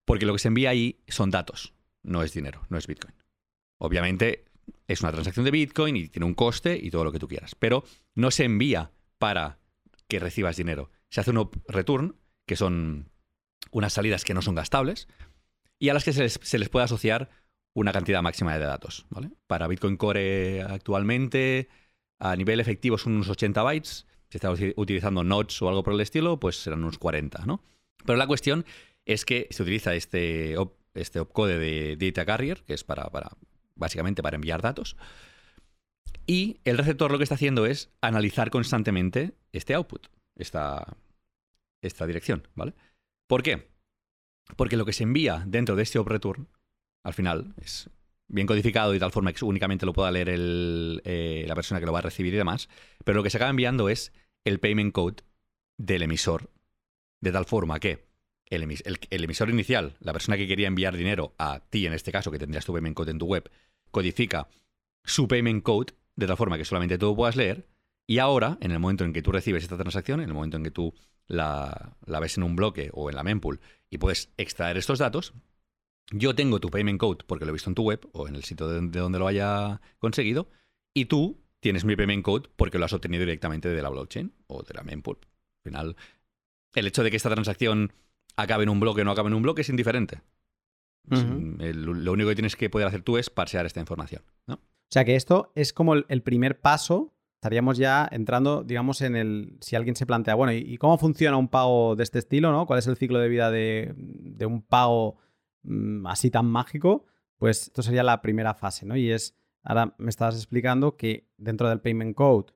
[0.04, 3.14] Porque lo que se envía ahí son datos, no es dinero, no es Bitcoin.
[3.78, 4.44] Obviamente
[4.86, 7.54] es una transacción de Bitcoin y tiene un coste y todo lo que tú quieras,
[7.54, 7.84] pero
[8.14, 9.58] no se envía para
[10.08, 10.90] que recibas dinero.
[11.10, 13.10] Se hace un return, que son
[13.70, 15.08] unas salidas que no son gastables,
[15.78, 17.30] y a las que se les, se les puede asociar
[17.74, 19.06] una cantidad máxima de datos.
[19.10, 19.30] ¿vale?
[19.46, 21.68] Para Bitcoin Core actualmente,
[22.18, 24.06] a nivel efectivo son unos 80 bytes.
[24.30, 27.62] Si estamos uti- utilizando nodes o algo por el estilo, pues serán unos 40, ¿no?
[28.04, 28.64] Pero la cuestión
[29.04, 30.56] es que se utiliza este,
[30.94, 33.30] este opcode de Data Carrier, que es para, para
[33.76, 34.96] básicamente para enviar datos.
[36.26, 40.06] Y el receptor lo que está haciendo es analizar constantemente este output,
[40.36, 40.96] esta,
[41.82, 42.74] esta dirección, ¿vale?
[43.26, 43.68] ¿Por qué?
[44.56, 46.48] Porque lo que se envía dentro de este op return,
[47.04, 47.90] al final, es
[48.26, 51.92] bien codificado de tal forma que únicamente lo pueda leer eh, la persona que lo
[51.92, 52.68] va a recibir y demás,
[53.04, 54.12] pero lo que se acaba enviando es
[54.44, 55.16] el payment code
[55.78, 56.50] del emisor,
[57.20, 58.06] de tal forma que
[58.46, 61.92] el, emis- el- el emisor inicial, la persona que quería enviar dinero a ti, en
[61.92, 63.50] este caso, que tendrías tu payment code en tu web,
[63.90, 64.48] codifica
[65.04, 67.66] su payment code de tal forma que solamente tú lo puedas leer,
[68.06, 70.62] y ahora, en el momento en que tú recibes esta transacción, en el momento en
[70.64, 70.94] que tú
[71.26, 75.32] la ves en un bloque o en la mempool y puedes extraer estos datos,
[76.12, 78.44] yo tengo tu payment code porque lo he visto en tu web o en el
[78.44, 80.48] sitio de, de donde lo haya conseguido,
[80.92, 84.62] y tú tienes mi payment code porque lo has obtenido directamente de la blockchain o
[84.62, 85.18] de la mempool.
[85.20, 85.96] Al final,
[86.74, 87.92] el hecho de que esta transacción
[88.36, 90.20] acabe en un bloque o no acabe en un bloque es indiferente.
[91.08, 94.22] lo único que tienes que poder hacer tú es parsear esta información.
[94.46, 94.54] ¿no?
[94.54, 97.14] O sea que esto es como el, primer paso.
[97.36, 99.58] Estaríamos ya entrando, digamos, en el.
[99.60, 102.52] Si alguien se plantea, bueno, ¿y, cómo funciona un pago de este estilo?
[102.52, 102.66] ¿no?
[102.66, 103.94] ¿Cuál es el ciclo de vida de,
[104.46, 105.18] un pago
[105.64, 107.06] mm, así tan mágico?
[107.38, 108.96] Pues esto sería la primera fase, ¿no?
[108.96, 109.36] Y es.
[109.62, 112.52] Ahora me estabas explicando que dentro del payment code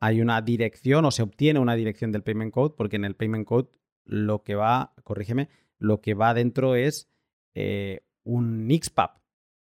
[0.00, 3.46] hay una dirección o se obtiene una dirección del payment code, porque en el payment
[3.46, 3.68] code
[4.04, 7.08] lo que va, corrígeme, lo que va dentro es
[7.54, 9.18] eh, un XPAP,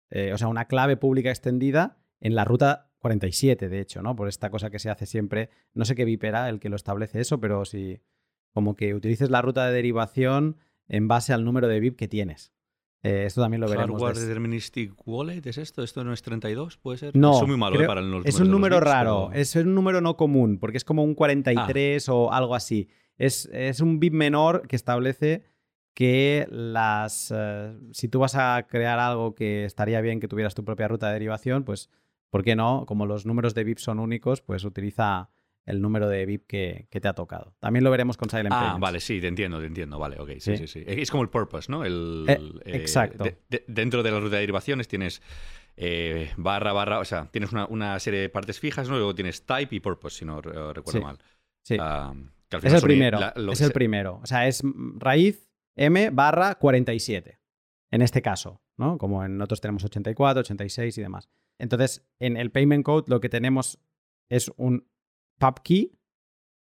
[0.10, 4.16] eh, o sea, una clave pública extendida en la ruta 47, de hecho, ¿no?
[4.16, 6.76] Por esta cosa que se hace siempre, no sé qué VIP era el que lo
[6.76, 8.02] establece eso, pero si
[8.54, 12.52] como que utilices la ruta de derivación en base al número de VIP que tienes.
[13.02, 14.02] Eh, esto también lo veremos.
[14.02, 15.84] ¿Hardware Deterministic Wallet es esto?
[15.84, 16.78] ¿Esto no es 32?
[16.78, 17.16] ¿Puede ser?
[17.16, 20.78] No, es muy malo para Es un número raro, es un número no común, porque
[20.78, 22.90] es como un 43 o algo así.
[23.18, 25.44] Es, es un BIP menor que establece
[25.94, 27.34] que las.
[27.36, 31.08] Eh, si tú vas a crear algo que estaría bien que tuvieras tu propia ruta
[31.08, 31.90] de derivación, pues,
[32.30, 32.86] ¿por qué no?
[32.86, 35.30] Como los números de VIP son únicos, pues utiliza
[35.70, 37.56] el número de VIP que, te ha tocado.
[37.60, 40.00] También lo veremos con Silent Ah, vale, sí, te entiendo, te entiendo.
[40.00, 40.84] Vale, ok, sí, sí, sí.
[40.86, 41.86] Es como el purpose, ¿no?
[41.86, 43.26] El, eh, eh, exacto.
[43.68, 45.22] dentro de la ruta de derivaciones tienes
[46.38, 48.96] barra, barra, o sea, tienes una, serie de partes fijas, ¿no?
[48.96, 51.20] Luego tienes type y purpose, si no recuerdo mal.
[51.64, 51.78] Sí.
[51.80, 52.14] Ah,
[52.52, 53.20] es el primero.
[53.52, 54.20] es el primero.
[54.24, 54.64] O sea, es
[54.96, 57.40] raíz M barra 47.
[57.92, 58.98] En este caso, ¿no?
[58.98, 61.30] Como en otros tenemos 84, 86 y demás.
[61.58, 63.80] Entonces, en el payment code lo que tenemos
[64.30, 64.88] es un
[65.40, 66.00] pub key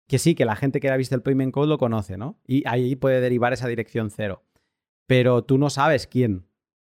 [0.06, 2.38] que sí, que la gente que ha visto el payment code lo conoce, ¿no?
[2.46, 4.44] Y ahí puede derivar esa dirección cero.
[5.06, 6.46] Pero tú no sabes quién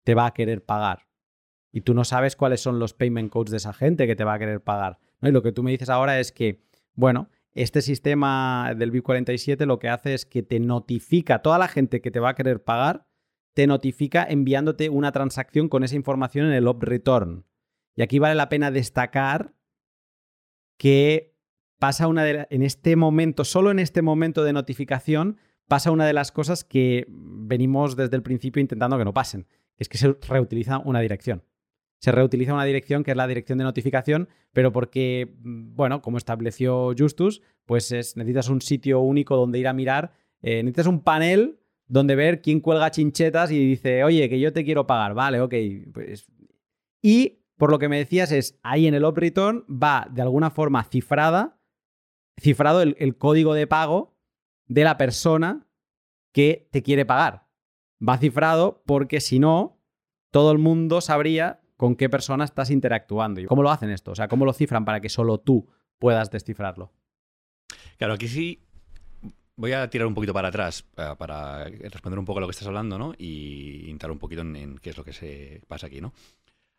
[0.04, 1.08] te va a querer pagar.
[1.72, 4.36] Y tú no sabes cuáles son los payment codes de esa gente que te va
[4.36, 5.00] a querer pagar.
[5.22, 6.64] Y lo que tú me dices ahora es que,
[6.94, 12.02] bueno, este sistema del BIP47 lo que hace es que te notifica, toda la gente
[12.02, 13.08] que te va a querer pagar,
[13.54, 17.46] te notifica enviándote una transacción con esa información en el op return.
[17.96, 19.54] Y aquí vale la pena destacar
[20.78, 21.39] que
[21.80, 25.38] pasa una de en este momento, solo en este momento de notificación,
[25.68, 29.84] pasa una de las cosas que venimos desde el principio intentando que no pasen, que
[29.84, 31.44] es que se reutiliza una dirección
[32.00, 36.18] se reutiliza una dirección que es la dirección de notificación, pero porque, mm, bueno, como
[36.18, 41.60] estableció Justus, pues necesitas un sitio único donde ir a mirar, eh, necesitas un panel
[41.88, 45.54] donde ver quién cuelga chinchetas y dice, oye, que yo te quiero pagar, vale, ok.
[45.94, 46.28] Pues...
[47.02, 50.50] Y por lo que me decías es, ahí en el op return va de alguna
[50.50, 51.59] forma cifrada,
[52.40, 54.16] cifrado el código de pago
[54.68, 55.68] de la persona
[56.32, 57.48] que te quiere pagar.
[58.08, 59.78] Va cifrado porque si no,
[60.32, 63.42] todo el mundo sabría con qué persona estás interactuando.
[63.48, 64.12] ¿Cómo lo hacen esto?
[64.12, 66.92] O sea, ¿cómo lo cifran para que solo tú puedas descifrarlo?
[67.98, 68.64] Claro, aquí sí
[69.56, 72.52] voy a tirar un poquito para atrás eh, para responder un poco a lo que
[72.52, 73.14] estás hablando, ¿no?
[73.18, 76.14] Y entrar un poquito en, qué es lo que se pasa aquí, ¿no?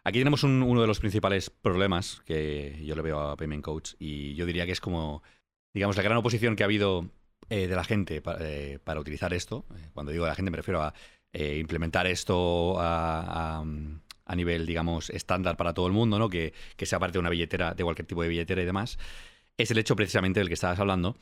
[0.02, 4.34] Aquí tenemos uno de los principales problemas que yo le veo a Payment Coach y
[4.34, 5.22] yo diría que es como,
[5.72, 7.10] digamos, la gran oposición que ha habido
[7.48, 9.66] eh, de la gente eh, para, utilizar esto.
[9.92, 10.94] Cuando digo la gente me refiero a
[11.32, 13.62] implementar esto a,
[14.30, 16.30] a nivel, digamos, estándar para todo el mundo, ¿no?
[16.30, 18.96] Que, sea parte de una billetera, de cualquier tipo de billetera y demás,
[19.56, 21.16] es el hecho precisamente del que estabas hablando,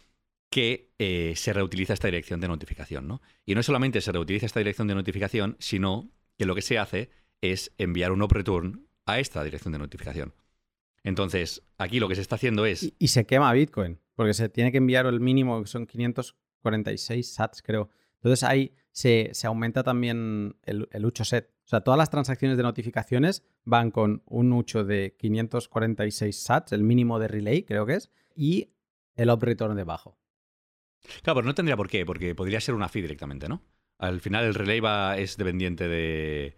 [0.51, 3.23] que eh, se reutiliza esta dirección de notificación, ¿no?
[3.47, 7.09] Y no solamente se reutiliza esta dirección de notificación, sino que lo que se hace
[7.41, 10.35] es enviar un op return a esta dirección de notificación.
[11.03, 12.93] Entonces, aquí lo que se está haciendo es...
[12.99, 17.63] Y, se quema Bitcoin, porque se tiene que enviar el mínimo, que son 546 sats,
[17.63, 17.89] creo.
[18.17, 21.55] Entonces ahí se, aumenta también el, el set.
[21.65, 26.83] O sea, todas las transacciones de notificaciones van con un ucho de 546 sats, el
[26.83, 28.73] mínimo de relay, creo que es, y
[29.15, 30.19] el op return debajo.
[31.23, 33.63] Claro, pero no tendría por qué, porque podría ser una fee directamente, ¿no?
[33.99, 36.57] Al final el relay va, es dependiente de,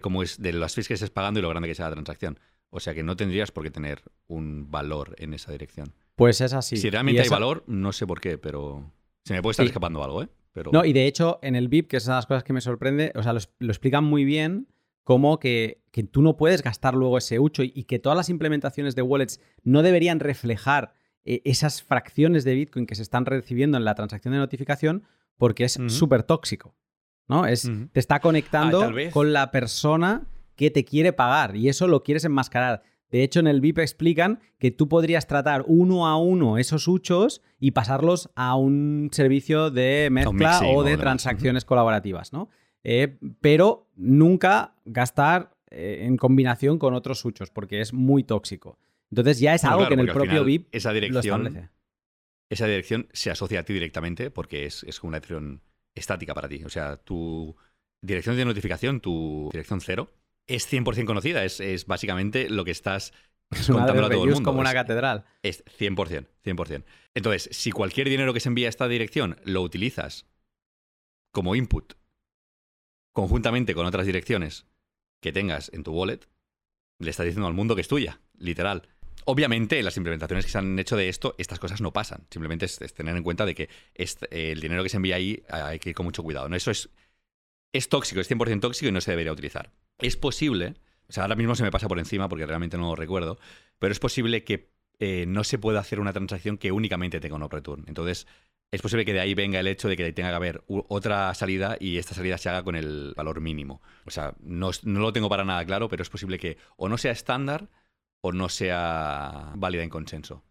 [0.00, 2.40] cómo es, de las fees que estés pagando y lo grande que sea la transacción.
[2.70, 5.94] O sea que no tendrías por qué tener un valor en esa dirección.
[6.16, 6.76] Pues es así.
[6.76, 8.90] Si realmente hay valor, no sé por qué, pero
[9.24, 10.28] se me puede estar escapando algo, ¿eh?
[10.72, 12.60] No, y de hecho, en el VIP, que es una de las cosas que me
[12.60, 14.68] sorprende, o sea, lo, explican muy bien
[15.04, 19.02] como que, tú no puedes gastar luego ese ucho y, que todas las implementaciones de
[19.02, 23.94] wallets no deberían reflejar eh, esas fracciones de Bitcoin que se están recibiendo en la
[23.94, 25.04] transacción de notificación
[25.36, 26.74] porque es súper tóxico.
[27.28, 27.46] ¿no?
[27.46, 32.02] Es, Te está conectando ah, con la persona que te quiere pagar y eso lo
[32.02, 32.82] quieres enmascarar.
[33.10, 37.42] De hecho, en el VIP explican que tú podrías tratar uno a uno esos huchos
[37.58, 42.48] y pasarlos a un servicio de mezcla o de transacciones colaborativas, ¿no?
[42.82, 48.78] Eh, pero nunca gastar eh, en combinación con otros huchos, porque es muy tóxico.
[49.10, 51.70] Entonces ya es algo que en el propio VIP esa dirección,
[52.48, 55.62] Esa dirección se asocia a ti directamente porque es, es una dirección
[55.94, 56.62] estática para ti.
[56.64, 57.56] O sea, tú
[58.02, 60.12] dirección de notificación, tu dirección cero,
[60.46, 61.44] es 100% conocida.
[61.44, 63.12] Es, es básicamente lo que estás
[63.50, 64.48] es contando a todo el mundo.
[64.50, 65.24] como una Es- catedral.
[65.42, 66.84] Es 100%, 100%.
[67.14, 70.26] Entonces, si cualquier dinero que se envía a esta dirección lo utilizas
[71.32, 71.94] como input
[73.12, 74.66] conjuntamente con otras direcciones
[75.22, 76.20] que tengas en tu wallet,
[76.98, 78.88] le estás diciendo al mundo que es tuya, literal.
[79.24, 82.26] Obviamente, las implementaciones que se han hecho de esto, estas cosas no pasan.
[82.30, 85.42] Simplemente es, es tener en cuenta de que este- el dinero que se envía ahí
[85.48, 86.48] hay que ir con mucho cuidado.
[86.48, 86.56] ¿no?
[86.56, 86.90] Eso es,
[87.72, 89.72] es tóxico, es 100% tóxico y no se debería utilizar.
[89.98, 90.74] Es posible,
[91.08, 93.38] o sea, ahora mismo se me pasa por encima porque realmente no lo recuerdo,
[93.78, 97.42] pero es posible que eh, no se pueda hacer una transacción que únicamente tenga un
[97.42, 97.84] op return.
[97.86, 98.26] Entonces,
[98.70, 101.76] es posible que de ahí venga el hecho de que tenga que haber otra salida
[101.78, 103.80] y esta salida se haga con el valor mínimo.
[104.04, 106.98] O sea, no, no lo tengo para nada claro, pero es posible que o no
[106.98, 107.68] sea estándar
[108.20, 110.42] o no sea válida en consenso.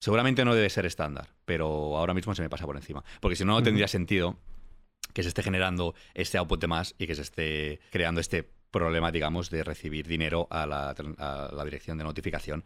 [0.00, 3.02] Seguramente no debe ser estándar, pero ahora mismo se me pasa por encima.
[3.20, 4.38] Porque si no, no tendría sentido
[5.12, 9.10] que se esté generando este output de más y que se esté creando este problema,
[9.10, 12.64] digamos, de recibir dinero a la, a la dirección de notificación,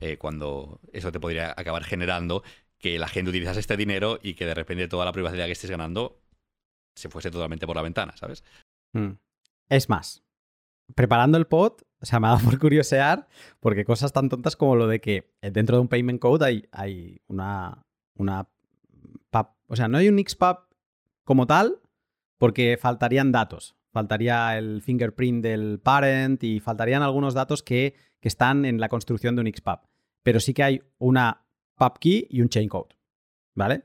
[0.00, 2.42] eh, cuando eso te podría acabar generando
[2.78, 5.70] que la gente utilizase este dinero y que de repente toda la privacidad que estés
[5.70, 6.18] ganando
[6.96, 8.42] se fuese totalmente por la ventana, ¿sabes?
[8.92, 9.10] Mm.
[9.68, 10.24] Es más,
[10.94, 13.28] preparando el pod, o sea, me ha dado por curiosear,
[13.60, 16.68] porque cosas tan tontas como lo de que eh, dentro de un payment code hay,
[16.72, 18.48] hay una, una
[19.30, 20.66] pub, o sea, no hay un XPub
[21.24, 21.80] como tal,
[22.38, 23.76] porque faltarían datos.
[23.92, 29.34] Faltaría el fingerprint del parent y faltarían algunos datos que, que están en la construcción
[29.34, 29.80] de un XPub.
[30.22, 32.96] Pero sí que hay una pub key y un chain code,
[33.54, 33.84] ¿vale?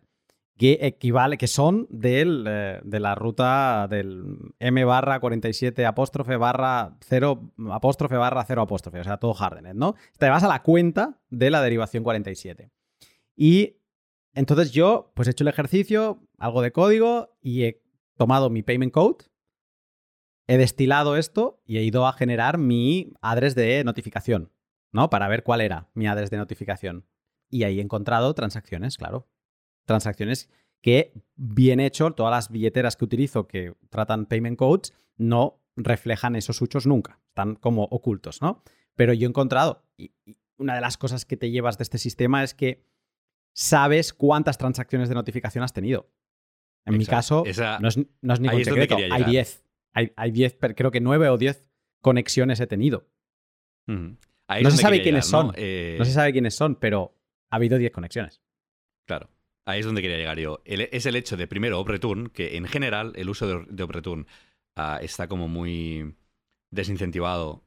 [0.58, 6.98] que equivale, que son del, eh, de la ruta del M barra 47 apóstrofe barra
[7.02, 9.96] 0 apóstrofe barra 0 apóstrofe, o sea, todo hardened, ¿no?
[10.18, 12.72] Te vas a la cuenta de la derivación 47.
[13.36, 13.82] Y
[14.34, 17.84] entonces yo, pues he hecho el ejercicio, algo de código, y he
[18.16, 19.26] tomado mi payment code,
[20.48, 24.52] he destilado esto y he ido a generar mi address de notificación,
[24.92, 25.10] ¿no?
[25.10, 27.06] Para ver cuál era mi address de notificación.
[27.50, 29.28] Y ahí he encontrado transacciones, claro
[29.86, 30.50] transacciones
[30.82, 36.62] que, bien hecho, todas las billeteras que utilizo que tratan payment codes no reflejan esos
[36.62, 37.20] huchos nunca.
[37.30, 38.64] Están como ocultos, ¿no?
[38.96, 41.98] Pero yo he encontrado, y, y una de las cosas que te llevas de este
[41.98, 42.84] sistema es que
[43.54, 46.10] sabes cuántas transacciones de notificación has tenido.
[46.86, 48.96] En mi caso, Esa- no es, no es ningún es secreto.
[48.96, 49.30] Hay llegar.
[49.30, 49.65] 10.
[49.96, 53.08] Hay, hay 10, pero creo que 9 o 10 conexiones he tenido.
[53.88, 55.52] No se sabe quiénes llegar, ¿no?
[55.52, 55.56] son.
[55.58, 57.16] Eh, No se sabe quiénes son, pero
[57.50, 58.42] ha habido 10 conexiones.
[59.08, 59.30] Claro.
[59.68, 60.62] Ahí es donde quería llegar yo.
[60.66, 64.28] El- es el hecho de, primero, OpReturn, que en general el uso de, de OpReturn
[64.76, 66.16] ah, está como muy
[66.72, 67.64] desincentivado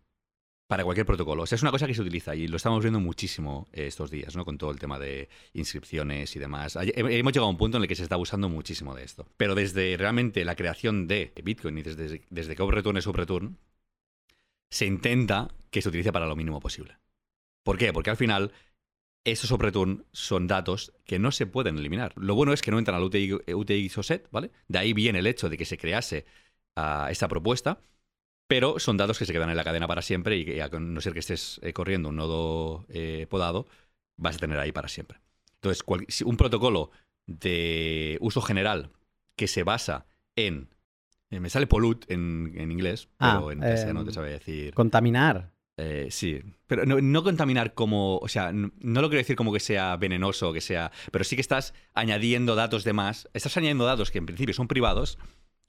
[0.68, 1.42] para cualquier protocolo.
[1.42, 4.10] O sea, es una cosa que se utiliza y lo estamos viendo muchísimo eh, estos
[4.10, 4.44] días, ¿no?
[4.44, 6.76] Con todo el tema de inscripciones y demás.
[6.76, 9.26] Hemos llegado a un punto en el que se está abusando muchísimo de esto.
[9.38, 13.56] Pero desde realmente la creación de Bitcoin y desde, desde que OpReturn es OpReturn,
[14.70, 16.98] se intenta que se utilice para lo mínimo posible.
[17.64, 17.94] ¿Por qué?
[17.94, 18.52] Porque al final
[19.24, 22.12] esos OpReturn son datos que no se pueden eliminar.
[22.16, 24.50] Lo bueno es que no entran al UTI, UTXOSET, ¿vale?
[24.68, 26.26] De ahí viene el hecho de que se crease
[26.76, 27.80] ah, esta propuesta,
[28.48, 31.00] pero son datos que se quedan en la cadena para siempre y que a no
[31.00, 33.66] ser que estés eh, corriendo un nodo eh, podado,
[34.16, 35.20] vas a tener ahí para siempre.
[35.56, 36.90] Entonces, cual- si un protocolo
[37.26, 38.90] de uso general
[39.36, 40.70] que se basa en...
[41.30, 44.74] eh, me sale pollute en, en inglés, pero Ah, en castellano em, te sabe decir...
[44.74, 45.52] Contaminar.
[45.80, 49.52] Eh, sí, pero no, no contaminar como, o sea, n- no lo quiero decir como
[49.52, 53.56] que sea venenoso o que sea, pero sí que estás añadiendo datos de más, estás
[53.56, 55.18] añadiendo datos que en principio son privados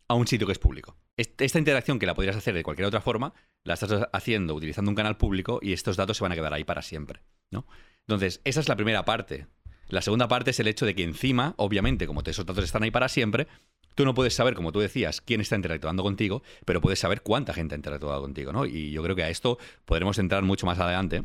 [0.09, 0.97] a un sitio que es público.
[1.15, 4.89] Est- Esta interacción que la podrías hacer de cualquier otra forma, la estás haciendo utilizando
[4.91, 7.65] un canal público y estos datos se van a quedar ahí para siempre, ¿no?
[8.01, 9.47] Entonces, esa es la primera parte.
[9.87, 12.91] La segunda parte es el hecho de que encima, obviamente, como esos datos están ahí
[12.91, 13.47] para siempre,
[13.95, 17.53] tú no puedes saber, como tú decías, quién está interactuando contigo, pero puedes saber cuánta
[17.53, 18.65] gente ha interactuado contigo, ¿no?
[18.65, 21.23] Y yo creo que a esto podremos entrar mucho más adelante,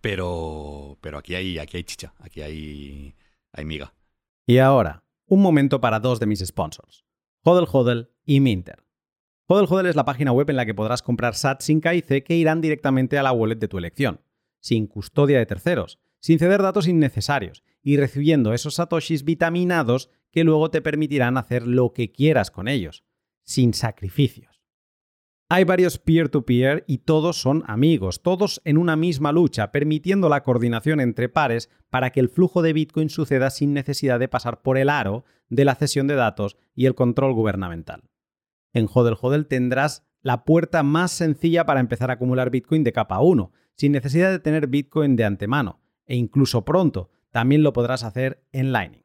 [0.00, 3.14] pero, pero aquí, hay, aquí hay chicha, aquí hay,
[3.52, 3.94] hay miga.
[4.46, 7.04] Y ahora, un momento para dos de mis sponsors,
[7.48, 8.82] Hodel Hodel y Minter.
[9.46, 12.34] Hodel Hodel es la página web en la que podrás comprar SAT sin KIC que
[12.34, 14.20] irán directamente a la wallet de tu elección,
[14.58, 20.72] sin custodia de terceros, sin ceder datos innecesarios y recibiendo esos satoshis vitaminados que luego
[20.72, 23.04] te permitirán hacer lo que quieras con ellos,
[23.44, 24.55] sin sacrificios.
[25.48, 31.00] Hay varios peer-to-peer y todos son amigos, todos en una misma lucha, permitiendo la coordinación
[31.00, 34.88] entre pares para que el flujo de Bitcoin suceda sin necesidad de pasar por el
[34.88, 38.02] aro de la cesión de datos y el control gubernamental.
[38.72, 43.20] En Hodel Hodel tendrás la puerta más sencilla para empezar a acumular Bitcoin de capa
[43.20, 48.42] 1, sin necesidad de tener Bitcoin de antemano, e incluso pronto también lo podrás hacer
[48.50, 49.04] en Lightning.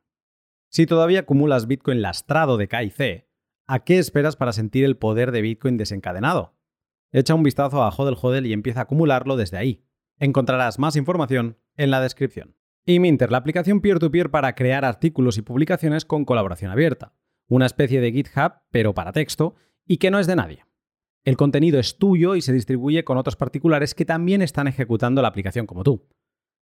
[0.70, 3.28] Si todavía acumulas Bitcoin lastrado de KIC,
[3.74, 6.58] ¿A qué esperas para sentir el poder de Bitcoin desencadenado?
[7.14, 9.86] Echa un vistazo a Hodel Hodel y empieza a acumularlo desde ahí.
[10.20, 12.58] Encontrarás más información en la descripción.
[12.86, 17.14] Y Minter, la aplicación peer-to-peer -peer para crear artículos y publicaciones con colaboración abierta.
[17.48, 19.56] Una especie de GitHub, pero para texto,
[19.86, 20.66] y que no es de nadie.
[21.24, 25.30] El contenido es tuyo y se distribuye con otros particulares que también están ejecutando la
[25.30, 26.10] aplicación como tú.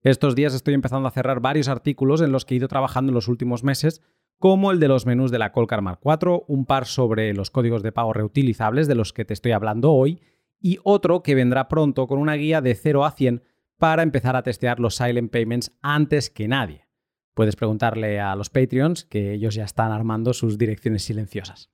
[0.02, 3.14] Estos días estoy empezando a cerrar varios artículos en los que he ido trabajando en
[3.14, 4.02] los últimos meses,
[4.38, 7.82] como el de los menús de la Colcar Mark IV, un par sobre los códigos
[7.82, 10.20] de pago reutilizables de los que te estoy hablando hoy,
[10.60, 13.42] y otro que vendrá pronto con una guía de 0 a 100
[13.78, 16.86] para empezar a testear los silent payments antes que nadie.
[17.34, 21.70] Puedes preguntarle a los Patreons que ellos ya están armando sus direcciones silenciosas.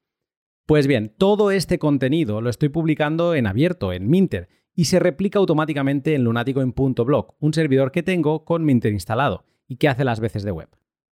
[0.67, 5.39] Pues bien, todo este contenido lo estoy publicando en abierto, en Minter, y se replica
[5.39, 10.43] automáticamente en lunaticoin.blog, un servidor que tengo con Minter instalado y que hace las veces
[10.43, 10.69] de web.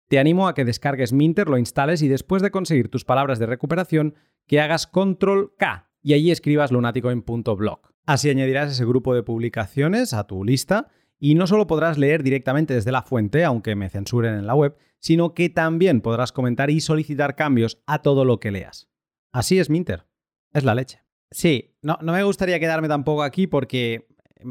[0.07, 3.47] Te animo a que descargues Minter, lo instales y después de conseguir tus palabras de
[3.47, 4.15] recuperación,
[4.47, 7.79] que hagas control K y allí escribas lunaticoin.blog.
[8.05, 12.75] Así añadirás ese grupo de publicaciones a tu lista y no solo podrás leer directamente
[12.75, 16.81] desde la fuente, aunque me censuren en la web, sino que también podrás comentar y
[16.81, 18.89] solicitar cambios a todo lo que leas.
[19.31, 20.05] Así es Minter.
[20.53, 21.01] Es la leche.
[21.31, 24.07] Sí, no, no me gustaría quedarme tampoco aquí porque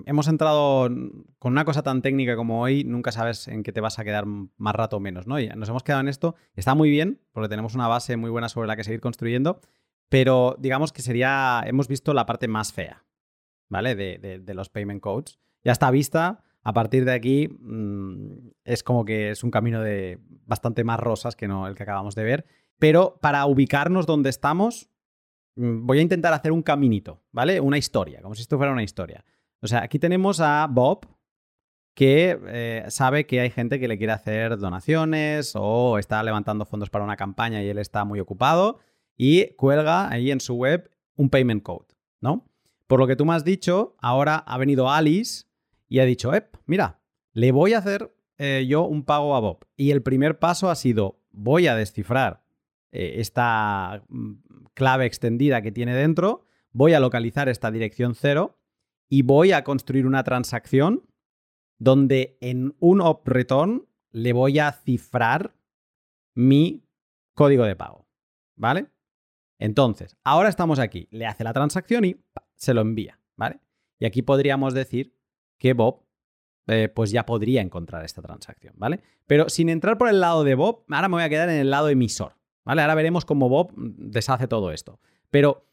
[0.06, 0.88] hemos entrado
[1.38, 4.24] con una cosa tan técnica como hoy, nunca sabes en qué te vas a quedar
[4.26, 5.38] más rato o menos, ¿no?
[5.38, 6.34] Y nos hemos quedado en esto.
[6.54, 9.60] Está muy bien, porque tenemos una base muy buena sobre la que seguir construyendo,
[10.08, 13.04] pero digamos que sería, hemos visto la parte más fea,
[13.68, 13.94] ¿vale?
[13.94, 15.38] De, los payment codes.
[15.62, 16.42] Ya está vista.
[16.62, 21.36] A partir de aquí mm, es como que es un camino de bastante más rosas
[21.36, 22.46] que no el que acabamos de ver.
[22.78, 24.88] Pero para ubicarnos donde estamos,
[25.56, 27.60] mm, voy a intentar hacer un caminito, ¿vale?
[27.60, 29.24] Una historia, como si esto fuera una historia.
[29.64, 31.06] O sea, aquí tenemos a Bob,
[31.94, 36.90] que eh, sabe que hay gente que le quiere hacer donaciones o está levantando fondos
[36.90, 38.80] para una campaña y él está muy ocupado
[39.16, 41.86] y cuelga ahí en su web un payment code,
[42.20, 42.46] ¿no?
[42.86, 45.46] Por lo que tú me has dicho, ahora ha venido Alice
[45.88, 46.30] y ha dicho,
[46.66, 47.00] mira,
[47.32, 49.64] le voy a hacer eh, yo un pago a Bob.
[49.76, 52.42] Y el primer paso ha sido, voy a descifrar
[52.92, 54.32] eh, esta mm,
[54.74, 58.58] clave extendida que tiene dentro, voy a localizar esta dirección cero
[59.08, 61.06] y voy a construir una transacción
[61.78, 65.54] donde en un op return le voy a cifrar
[66.34, 66.84] mi
[67.34, 68.06] código de pago.
[68.56, 68.86] ¿Vale?
[69.58, 72.16] Entonces, ahora estamos aquí, le hace la transacción y
[72.54, 73.60] se lo envía, ¿vale?
[73.98, 75.16] Y aquí podríamos decir
[75.58, 76.04] que Bob
[76.66, 79.00] eh, pues ya podría encontrar esta transacción, ¿vale?
[79.26, 81.70] Pero sin entrar por el lado de Bob, ahora me voy a quedar en el
[81.70, 82.82] lado emisor, ¿vale?
[82.82, 85.00] Ahora veremos cómo Bob deshace todo esto.
[85.30, 85.66] Pero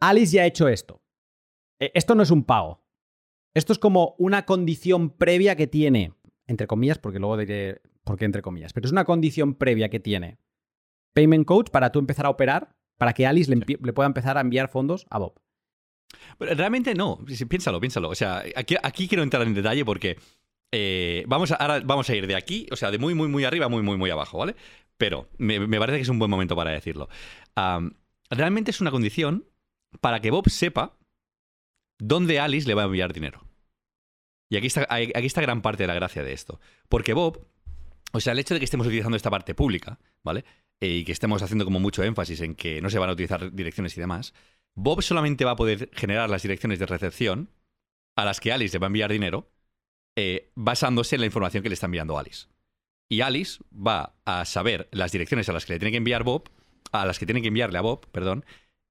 [0.00, 1.02] Alice ya ha hecho esto.
[1.78, 2.82] E, esto no es un pago.
[3.54, 6.12] Esto es como una condición previa que tiene,
[6.46, 9.98] entre comillas, porque luego diré por qué entre comillas, pero es una condición previa que
[9.98, 10.38] tiene
[11.14, 14.68] Payment Coach para tú empezar a operar para que Alice le, pueda empezar a enviar
[14.68, 15.40] fondos a Bob.
[16.38, 18.08] realmente no, piénsalo, piénsalo.
[18.10, 20.18] O sea, aquí, aquí quiero entrar en detalle porque
[20.72, 23.44] eh, vamos, a, ahora vamos a ir de aquí, o sea, de muy, muy, muy
[23.44, 24.56] arriba, muy, muy, muy abajo, ¿vale?
[24.96, 27.08] Pero me, parece que es un buen momento para decirlo.
[28.30, 29.46] realmente es una condición
[30.00, 30.98] para que Bob sepa
[31.98, 33.44] dónde Alice le va a enviar dinero.
[34.48, 36.60] Y aquí está, aquí está gran parte de la gracia de esto.
[36.88, 37.46] Porque Bob,
[38.12, 40.44] o sea, el hecho de que estemos utilizando esta parte pública, ¿vale?
[40.80, 43.52] Eh, y que estemos haciendo como mucho énfasis en que no se van a utilizar
[43.52, 44.34] direcciones y demás,
[44.74, 47.50] Bob solamente va a poder generar las direcciones de recepción
[48.14, 49.50] a las que Alice le va a enviar dinero
[50.16, 52.46] eh, basándose en la información que le está enviando Alice.
[53.08, 56.50] Y Alice va a saber las direcciones a las que le tiene que enviar Bob,
[56.92, 58.44] a las que tiene que enviarle a Bob, perdón,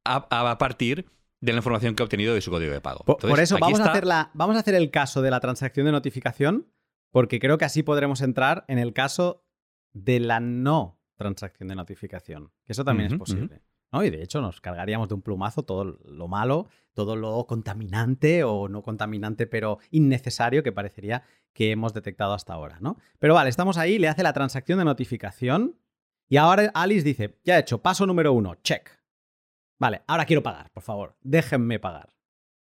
[0.05, 1.07] a, partir
[1.45, 3.03] de la información que ha obtenido de su código de pago.
[3.05, 6.67] Por, eso vamos, a hacer vamos a hacer el caso de la transacción de notificación,
[7.11, 9.45] porque creo que así podremos entrar en el caso
[9.93, 13.61] de la no transacción de notificación, que eso también es posible.
[13.91, 14.03] ¿no?
[14.03, 18.67] Y de hecho nos cargaríamos de un plumazo todo lo malo, todo lo contaminante o
[18.67, 22.77] no contaminante, pero innecesario que parecería que hemos detectado hasta ahora.
[22.81, 22.97] ¿no?
[23.19, 25.77] Pero vale, estamos ahí, le hace la transacción de notificación
[26.27, 28.94] y ahora Alice dice, ya he hecho, paso número uno, check.
[29.77, 32.13] Vale, ahora quiero pagar, por favor, déjenme pagar.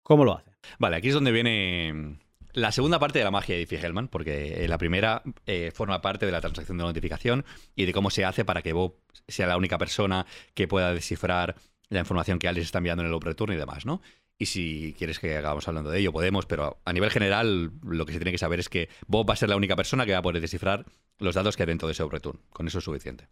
[0.04, 0.52] ¿Cómo lo hace?
[0.80, 2.18] Vale, aquí es donde viene
[2.54, 6.26] la segunda parte de la magia de Diffie-Hellman, porque eh, la primera eh, forma parte
[6.26, 7.46] de la transacción de notificación
[7.76, 8.96] y de cómo se hace para que Bob
[9.28, 11.56] sea la única persona que pueda descifrar
[11.90, 14.02] la información que Alice está enviando en el return y demás, ¿no?
[14.40, 18.14] Y si quieres que hagamos hablando de ello, podemos, pero a nivel general lo que
[18.14, 20.20] se tiene que saber es que Bob va a ser la única persona que va
[20.20, 20.86] a poder descifrar
[21.20, 22.40] los datos que hay dentro de ese return.
[22.52, 23.28] Con eso es suficiente.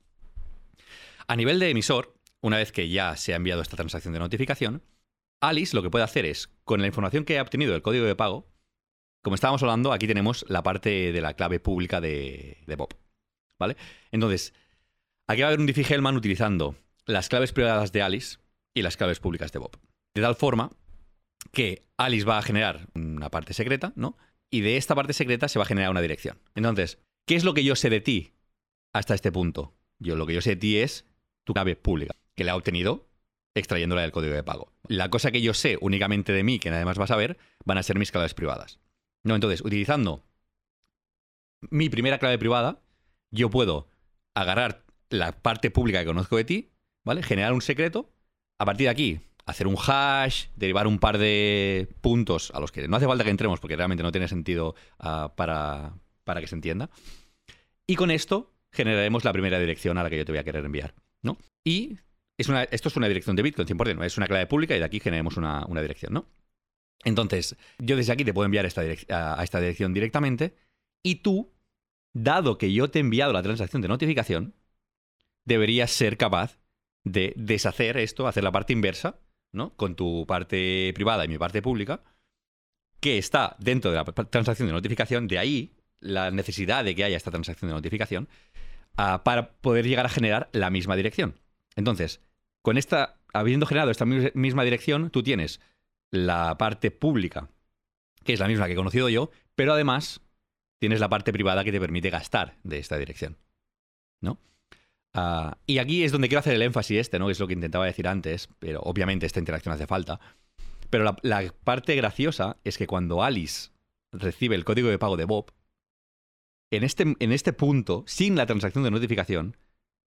[1.27, 2.15] A nivel de emisor,
[2.45, 4.83] una vez que ya se ha enviado esta transacción de notificación,
[5.41, 8.15] Alice lo que puede hacer es, con la información que ha obtenido del código de
[8.15, 8.47] pago,
[9.23, 12.89] como estábamos hablando, aquí tenemos la parte de la clave pública de, Bob.
[13.59, 13.75] ¿Vale?
[14.11, 14.53] Entonces,
[15.25, 16.75] aquí va a haber un Diffie-Hellman utilizando
[17.07, 18.37] las claves privadas de Alice
[18.75, 19.79] y las claves públicas de Bob.
[20.13, 20.69] De tal forma
[21.51, 24.19] que Alice va a generar una parte secreta, ¿no?
[24.51, 26.37] Y de esta parte secreta se va a generar una dirección.
[26.53, 28.33] Entonces, ¿qué es lo que yo sé de ti
[28.93, 29.73] hasta este punto?
[29.97, 31.05] Yo lo que yo sé de ti es
[31.43, 33.07] tu clave pública, que la ha obtenido
[33.55, 34.73] extrayéndola del código de pago.
[34.88, 37.77] La cosa que yo sé únicamente de mí, que nadie más va a saber, van
[37.77, 38.79] a ser mis claves privadas.
[39.23, 40.23] No, entonces, utilizando
[41.69, 42.81] mi primera clave privada,
[43.31, 43.88] yo puedo
[44.36, 46.71] agarrar la parte pública que conozco de ti,
[47.03, 47.23] ¿vale?
[47.23, 48.11] Generar un secreto,
[48.59, 52.88] a partir de aquí, hacer un hash, derivar un par de puntos a los que
[52.88, 56.55] no hace falta que entremos porque realmente no tiene sentido ah, para, para que se
[56.55, 56.89] entienda.
[57.88, 60.65] Y con esto generaremos la primera dirección a la que yo te voy a querer
[60.65, 61.38] enviar, ¿no?
[61.63, 61.97] Y
[62.38, 64.86] es una, esto es una dirección de Bitcoin 100%, es una clave pública y de
[64.86, 66.27] aquí generemos una, dirección, ¿no?
[67.03, 70.55] Entonces, yo desde aquí te puedo enviar esta a, esta dirección directamente
[71.03, 71.53] y tú,
[72.13, 74.55] dado que yo te he enviado la transacción de notificación,
[75.45, 76.59] deberías ser capaz
[77.03, 79.19] de deshacer esto, hacer la parte inversa,
[79.51, 79.75] ¿no?
[79.75, 82.03] Con tu parte privada y mi parte pública,
[82.99, 87.17] que está dentro de la transacción de notificación, de ahí la necesidad de que haya
[87.17, 88.27] esta transacción de notificación,
[88.97, 91.39] ah, para poder llegar a generar la misma dirección.
[91.75, 92.21] Entonces,
[92.66, 95.61] con esta, habiendo generado esta misma dirección, tú tienes
[96.09, 97.47] la parte pública,
[98.24, 100.22] que es la misma que he conocido yo, pero además
[100.80, 103.38] tienes la parte privada que te permite gastar de esta dirección.
[104.20, 104.39] ¿No?
[105.13, 107.30] Ah, y aquí es donde quiero hacer el énfasis este, ¿no?
[107.30, 110.20] Es lo que intentaba decir antes, pero obviamente esta interacción hace falta.
[110.89, 113.70] Pero la, parte graciosa es que cuando Alice
[114.11, 115.51] recibe el código de pago de Bob,
[116.72, 119.55] en este, en este punto, sin la transacción de notificación,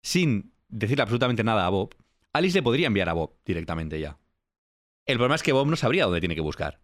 [0.03, 1.95] sin decirle absolutamente nada a Bob,
[2.39, 4.19] Alice le podría enviar a Bob directamente ya.
[5.07, 6.81] El problema es que Bob no sabría dónde tiene que buscar.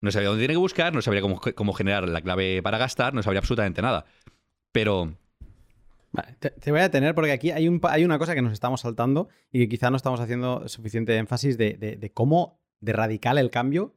[0.00, 3.22] No sabría dónde tiene que buscar, no sabría cómo, generar la clave para gastar, no
[3.22, 4.06] sabría absolutamente nada.
[4.72, 5.14] Pero
[6.38, 9.28] te, voy a detener porque aquí hay, un, hay, una cosa que nos estamos saltando
[9.50, 13.96] y que quizá no estamos haciendo suficiente énfasis de, cómo de radical el cambio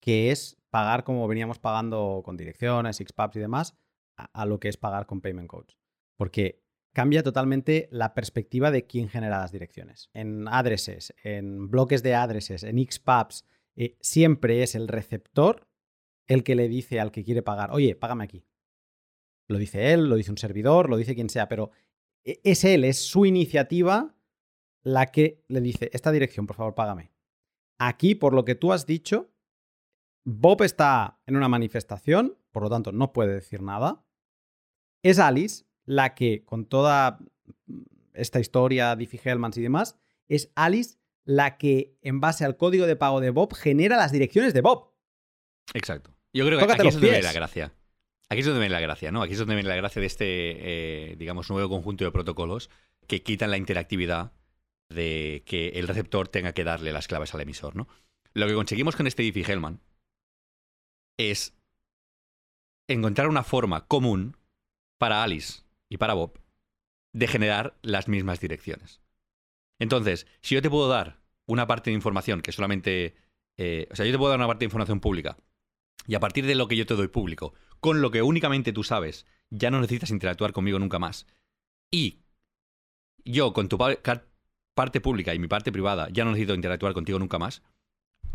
[0.00, 3.76] que es pagar como veníamos pagando con direcciones, Xpubs y demás,
[4.16, 5.76] a, lo que es pagar con payment codes.
[6.16, 6.65] Porque
[6.96, 10.08] cambia totalmente la perspectiva de quién genera las direcciones.
[10.14, 13.44] En addresses, en bloques de addresses, en Xpubs,
[13.74, 15.68] eh, siempre es el receptor
[16.26, 18.46] el que le dice al que quiere pagar, oye, págame aquí.
[19.46, 21.70] Lo dice él, lo dice un servidor, lo dice quien sea, pero
[22.24, 24.16] e, es él, es su iniciativa
[24.82, 27.12] la que le dice, esta dirección, por favor, págame.
[27.78, 29.30] Aquí, por lo que tú has dicho,
[30.24, 34.02] Bob está en una manifestación, por lo tanto no puede decir nada.
[35.02, 37.18] Es Alice la que, con toda
[38.12, 39.96] esta historia, Diffie Hellmans y demás,
[40.28, 44.52] es Alice la que, en base al código de pago de Bob, genera las direcciones
[44.54, 44.92] de Bob.
[45.74, 46.16] Exacto.
[46.32, 47.72] Yo creo que aquí es donde viene la gracia.
[48.28, 49.22] Aquí es donde viene la gracia, ¿no?
[49.22, 52.70] Aquí es donde viene la gracia de este, eh, digamos, nuevo conjunto de protocolos
[53.06, 54.32] que quitan la interactividad
[54.88, 57.88] de que el receptor tenga que darle las claves al emisor, ¿no?
[58.34, 59.80] Lo que conseguimos con este Diffie-Hellman
[61.18, 61.54] es
[62.88, 64.36] encontrar una forma común
[64.98, 66.40] para Alice y para Bob
[67.12, 69.00] de generar las mismas direcciones.
[69.78, 73.16] Entonces, si yo te puedo dar una parte de información que solamente...
[73.58, 75.36] Eh, o sea, yo te puedo dar una parte de información pública
[76.06, 78.84] y a partir de lo que yo te doy público, con lo que únicamente tú
[78.84, 81.26] sabes, ya no necesitas interactuar conmigo nunca más.
[81.90, 82.20] Y
[83.24, 87.38] yo con tu parte pública y mi parte privada ya no necesito interactuar contigo nunca
[87.38, 87.62] más.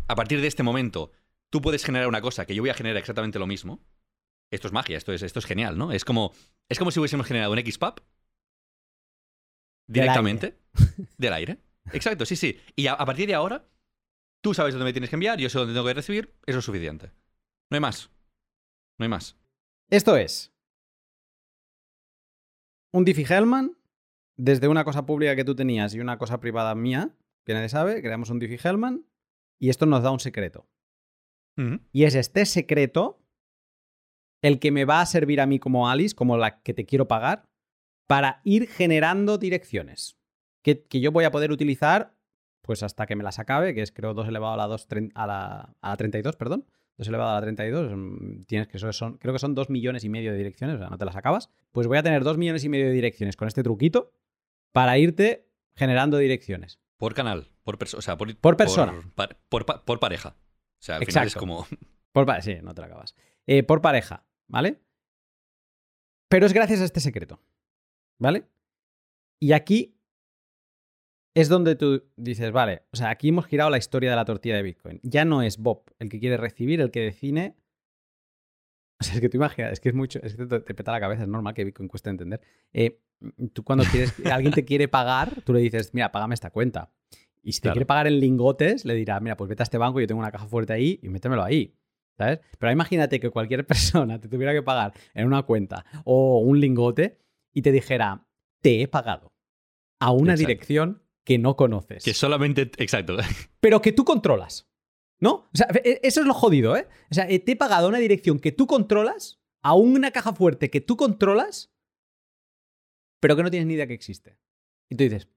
[0.08, 1.12] A partir de este momento,
[1.50, 3.80] tú puedes generar una cosa que yo voy a generar exactamente lo mismo,
[4.52, 5.92] esto es magia, esto es, esto es genial, ¿no?
[5.92, 6.32] Es como,
[6.68, 8.02] es como si hubiésemos generado un XPub
[9.88, 10.58] directamente
[11.18, 11.58] del aire.
[11.92, 12.60] Exacto, sí, sí.
[12.76, 13.66] Y a, partir de ahora,
[14.42, 16.64] tú sabes dónde me tienes que enviar, yo sé dónde tengo que recibir, eso es
[16.64, 17.10] suficiente.
[17.70, 18.10] No hay más.
[18.98, 19.36] No hay más.
[19.90, 20.52] Esto es
[22.92, 23.76] un Diffie-Hellman
[24.36, 28.02] desde una cosa pública que tú tenías y una cosa privada mía, que nadie sabe,
[28.02, 29.06] creamos un Diffie-Hellman
[29.58, 30.68] y esto nos da un secreto.
[31.92, 33.21] Y es este secreto
[34.42, 37.08] el que me va a servir a mí como Alice, como la que te quiero
[37.08, 37.48] pagar,
[38.06, 40.18] para ir generando direcciones
[40.62, 42.14] que, yo voy a poder utilizar
[42.62, 45.26] pues hasta que me las acabe, que es creo 2 elevado a la, 2, a
[45.26, 46.64] la, a la 32, perdón.
[46.98, 50.08] 2 elevado a la 32, mm, tienes que son, creo que son 2 millones y
[50.08, 51.50] medio de direcciones, o sea, no te las acabas.
[51.72, 54.12] Pues voy a tener 2 millones y medio de direcciones con este truquito
[54.70, 56.78] para irte generando direcciones.
[56.98, 58.94] Por canal, por, persona o sea, por, por persona.
[59.48, 60.36] Por, pareja.
[60.36, 61.66] O sea, al Final es como...
[62.12, 63.16] Por, sí, no te la acabas.
[63.46, 64.24] Eh, por pareja.
[64.48, 64.80] ¿Vale?
[66.28, 67.40] Pero es gracias a este secreto,
[68.18, 68.48] ¿vale?
[69.40, 69.98] Y aquí
[71.34, 74.56] es donde tú dices, vale, o sea, aquí hemos girado la historia de la tortilla
[74.56, 75.00] de Bitcoin.
[75.02, 77.56] Ya no es Bob el que quiere recibir, el que define
[79.00, 80.92] O sea, es que tú imaginas, es que es mucho, es que te, te peta
[80.92, 82.40] la cabeza, es normal que Bitcoin cueste entender.
[82.72, 83.00] Eh,
[83.52, 86.92] tú cuando quieres, alguien te quiere pagar, tú le dices, mira, págame esta cuenta.
[87.42, 87.74] Y si te Claro.
[87.74, 90.30] quiere pagar en lingotes, le dirá, mira, pues vete a este banco, yo tengo una
[90.30, 91.74] caja fuerte ahí y métemelo ahí.
[92.18, 92.40] ¿Sabes?
[92.58, 97.18] Pero imagínate que cualquier persona te tuviera que pagar en una cuenta o un lingote
[97.52, 98.26] y te dijera,
[98.60, 99.32] te he pagado
[100.00, 100.48] a una Exacto.
[100.48, 102.70] dirección que no conoces Que solamente.
[102.78, 103.16] Exacto.
[103.60, 104.68] pero que tú controlas.
[105.20, 105.30] ¿No?
[105.34, 106.88] O sea, e- eso es lo jodido, ¿eh?
[107.10, 110.32] O sea, eh, te he pagado a una dirección que tú controlas, a una caja
[110.32, 111.72] fuerte que tú controlas,
[113.20, 114.36] pero que no tienes ni idea que existe.
[114.88, 115.28] Y tú dices,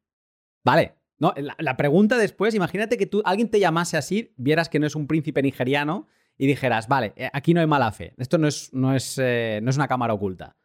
[0.64, 0.96] vale.
[1.18, 4.88] No, la, la pregunta después, imagínate que tú, alguien te llamase así, vieras que no
[4.88, 6.08] es un príncipe nigeriano
[6.38, 8.14] y dijeras, vale, eh, aquí no hay mala fe.
[8.18, 10.56] Esto no es, no es, eh, no es una cámara oculta.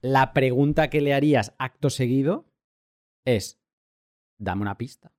[0.00, 2.46] La pregunta que le harías acto seguido
[3.24, 3.60] es,
[4.40, 5.12] dame una pista.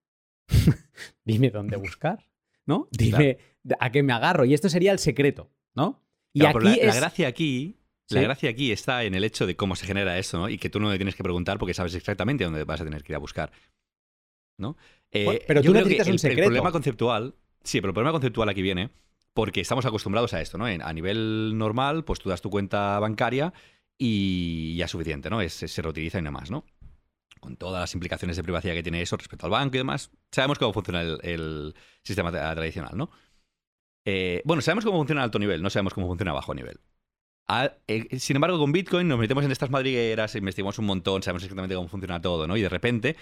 [1.25, 2.29] Dime dónde buscar,
[2.65, 2.89] ¿no?
[2.91, 3.37] Dime
[3.79, 4.43] a qué me agarro.
[4.43, 6.03] Y esto sería el secreto, ¿no?
[6.33, 7.79] Y Claro, aquí la, gracia aquí.
[8.09, 8.23] La Sí.
[8.25, 10.49] gracia aquí está en el hecho de cómo se genera eso, ¿no?
[10.49, 13.01] Y que tú no le tienes que preguntar porque sabes exactamente dónde vas a tener
[13.01, 13.51] que ir a buscar.
[14.59, 14.75] ¿No?
[15.11, 16.47] Eh, pero yo tú creo que necesitas un el- El secreto.
[16.47, 17.35] problema conceptual.
[17.63, 18.89] Sí, pero el problema conceptual aquí viene
[19.33, 20.65] porque estamos acostumbrados a esto, ¿no?
[20.65, 23.53] A nivel normal, pues tú das tu cuenta bancaria
[23.97, 25.47] y ya es suficiente, ¿no?
[25.49, 26.65] Se reutiliza y nada más, ¿no?
[27.39, 30.59] Con todas las implicaciones de privacidad que tiene eso respecto al banco y demás, sabemos
[30.59, 33.09] cómo funciona el, sistema tra- tradicional, ¿no?
[34.05, 36.79] Eh, bueno, sabemos cómo funciona a alto nivel, no sabemos cómo funciona a bajo nivel.
[37.87, 41.75] Eh, sin embargo, con Bitcoin nos metemos en estas madrigueras, investigamos un montón, sabemos exactamente
[41.75, 42.55] cómo funciona todo, ¿no?
[42.55, 43.15] Y de repente,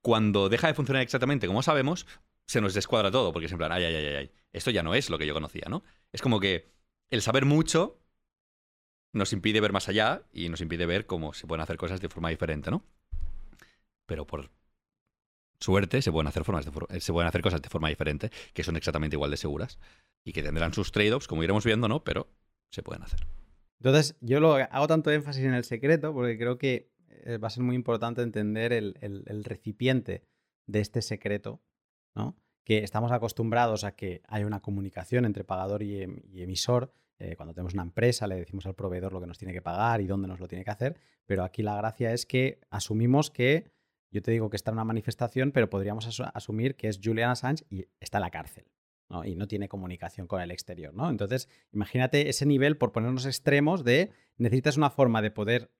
[0.00, 2.06] cuando deja de funcionar exactamente como sabemos,
[2.46, 4.94] se nos descuadra todo, porque es en plan, ay, ay, ay, ay, esto ya no
[4.94, 5.82] es lo que yo conocía, ¿no?
[6.12, 6.70] Es como que
[7.10, 7.98] el saber mucho
[9.12, 12.08] nos impide ver más allá y nos impide ver cómo se pueden hacer cosas de
[12.08, 12.84] forma diferente, ¿no?
[14.06, 14.50] Pero por
[15.60, 18.76] suerte se pueden hacer, formas eh, se pueden hacer cosas de forma diferente que son
[18.76, 19.78] exactamente igual de seguras
[20.24, 22.04] y que tendrán sus trade-offs, como iremos viendo, ¿no?
[22.04, 22.28] Pero
[22.70, 23.26] se pueden hacer.
[23.80, 27.50] Entonces, yo lo hago tanto énfasis en el secreto porque creo que eh, va a
[27.50, 30.24] ser muy importante entender el recipiente
[30.66, 31.62] de este secreto,
[32.14, 32.36] ¿no?
[32.68, 36.92] Que estamos acostumbrados a que hay una comunicación entre pagador y, em- emisor.
[37.18, 40.02] Eh, cuando tenemos una empresa, le decimos al proveedor lo que nos tiene que pagar
[40.02, 40.96] y dónde nos lo tiene que hacer.
[41.24, 43.72] Pero aquí la gracia es que asumimos que,
[44.10, 47.30] yo te digo que está en una manifestación, pero podríamos asu- asumir que es Julian
[47.30, 48.66] Assange y está en la cárcel.
[49.08, 49.24] ¿no?
[49.24, 51.08] Y no tiene comunicación con el exterior, ¿no?
[51.08, 55.70] Entonces, imagínate ese nivel por ponernos extremos de necesitas una forma de poder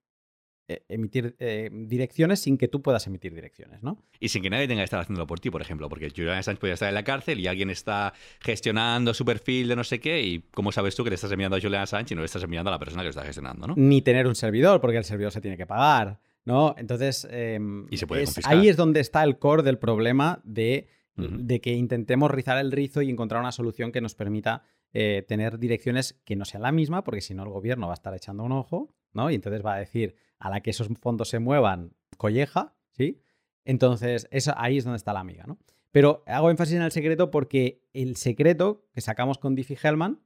[0.89, 4.03] emitir eh, direcciones sin que tú puedas emitir direcciones, ¿no?
[4.21, 6.61] Y sin que nadie tenga que estar haciéndolo por ti, por ejemplo, porque Julian Assange
[6.61, 10.23] podría estar en la cárcel y alguien está gestionando su perfil de no sé qué
[10.23, 12.43] y ¿cómo sabes tú que le estás enviando a Julian Assange y no le estás
[12.43, 13.75] enviando a la persona que lo está gestionando, ¿no?
[13.77, 16.75] Ni tener un servidor, porque el servidor se tiene que pagar, ¿no?
[16.79, 17.59] Entonces, eh,
[17.91, 18.55] Y se puede es- confiscar.
[18.55, 23.03] ahí es donde está el core del problema de, de que intentemos rizar el rizo
[23.03, 24.63] y encontrar una solución que nos permita
[24.93, 27.95] eh, tener direcciones que no sean la misma, porque si no el gobierno va a
[27.95, 29.31] estar echando un ojo, ¿no?
[29.31, 33.21] Y entonces va a decir, a la que esos fondos se muevan, colleja, ¿sí?
[33.65, 35.59] Entonces, eso, ahí es donde está la amiga, ¿no?
[35.91, 40.21] Pero hago énfasis en el secreto porque el secreto que sacamos con Diffie-Hellman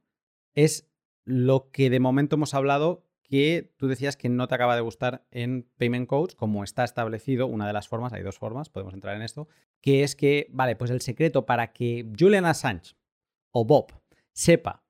[0.53, 0.89] es
[1.25, 5.25] lo que de momento hemos hablado que tú decías que no te acaba de gustar
[5.31, 9.15] en Payment Codes, como está establecido, una de las formas, hay dos formas, podemos entrar
[9.15, 9.47] en esto,
[9.81, 12.95] que es que, vale, pues el secreto para que Julian Assange
[13.51, 13.93] o Bob
[14.33, 14.82] sepa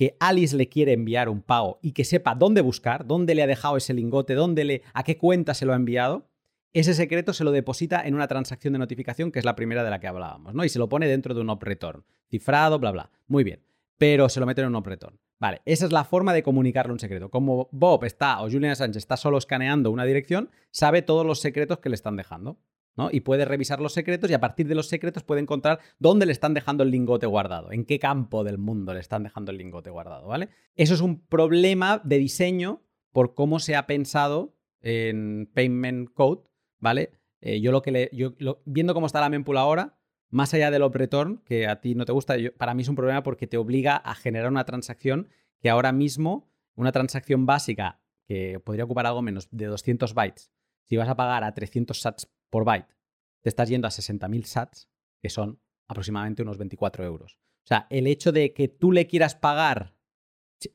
[0.00, 3.46] que Alice le quiere enviar un pago y que sepa dónde buscar, dónde le ha
[3.46, 6.26] dejado ese lingote, dónde le, a qué cuenta se lo ha enviado,
[6.72, 9.90] ese secreto se lo deposita en una transacción de notificación que es la primera de
[9.90, 10.64] la que hablábamos, ¿no?
[10.64, 13.10] Y se lo pone dentro de un op return, cifrado, bla, bla.
[13.26, 13.60] Muy bien.
[13.98, 15.20] Pero se lo mete en un op return.
[15.38, 17.28] Vale, esa es la forma de comunicarle un secreto.
[17.28, 21.80] Como Bob está o Julian Assange está solo escaneando una dirección, sabe todos los secretos
[21.80, 22.56] que le están dejando.
[22.96, 23.08] ¿No?
[23.12, 26.32] Y puede revisar los secretos y a partir de los secretos puede encontrar dónde le
[26.32, 29.90] están dejando el lingote guardado, en qué campo del mundo le están dejando el lingote
[29.90, 30.48] guardado, ¿vale?
[30.74, 32.82] Eso es un problema de diseño
[33.12, 36.42] por cómo se ha pensado en Payment Code,
[36.78, 37.12] ¿vale?
[37.40, 38.10] Eh, yo lo que le.
[38.12, 38.34] Yo,
[38.64, 42.04] viendo cómo está la mempool ahora, más allá del op return, que a ti no
[42.04, 45.28] te gusta, para mí es un problema porque te obliga a generar una transacción
[45.60, 50.52] que ahora mismo, una transacción básica que podría ocupar algo menos de 200 bytes,
[50.84, 52.94] si vas a pagar a 300 sats por byte,
[53.40, 54.88] te estás yendo a 60.000 sats,
[55.22, 57.38] que son aproximadamente unos 24 euros.
[57.64, 59.94] O sea, el hecho de que tú le quieras pagar,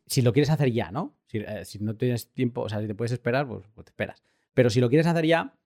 [0.05, 1.17] si, lo quieres hacer ya, ¿no?
[1.28, 3.91] Si, eh, si no tienes tiempo, o sea, si te puedes esperar, pues, pues te
[3.91, 4.23] esperas.
[4.53, 5.57] Pero si lo quieres hacer ya,